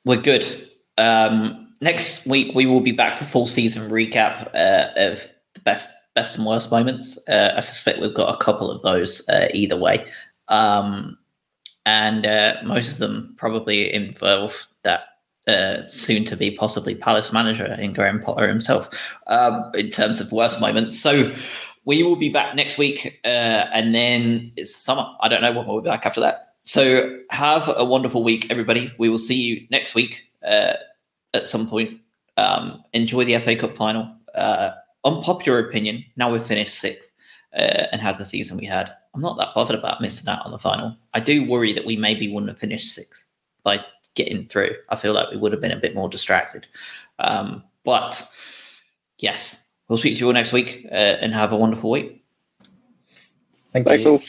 [0.06, 0.69] we're good.
[0.98, 5.89] Um, next week we will be back for full season recap uh, of the best
[6.15, 7.17] best and worst moments.
[7.27, 10.05] Uh, I suspect we've got a couple of those uh, either way.
[10.47, 11.17] Um,
[11.85, 15.01] and uh, most of them probably involve that
[15.47, 18.89] uh, soon to be possibly Palace manager in Graham Potter himself
[19.27, 20.99] um, in terms of worst moments.
[20.99, 21.33] So
[21.85, 25.07] we will be back next week, uh, and then it's summer.
[25.21, 26.53] I don't know when we'll be back after that.
[26.63, 28.93] So have a wonderful week, everybody.
[28.99, 30.23] We will see you next week
[31.33, 31.99] at some point.
[32.37, 34.13] Um, enjoy the FA Cup final.
[34.35, 34.71] Uh,
[35.03, 36.03] unpopular opinion.
[36.15, 37.11] Now we've finished sixth
[37.53, 38.91] uh, and had the season we had.
[39.13, 40.95] I'm not that bothered about missing out on the final.
[41.13, 43.25] I do worry that we maybe wouldn't have finished sixth
[43.63, 43.83] by
[44.15, 44.71] getting through.
[44.89, 46.67] I feel like we would have been a bit more distracted.
[47.19, 48.25] Um, but
[49.19, 52.23] yes, we'll speak to you all next week uh, and have a wonderful week.
[53.73, 54.11] Thank Thanks you.
[54.11, 54.21] all.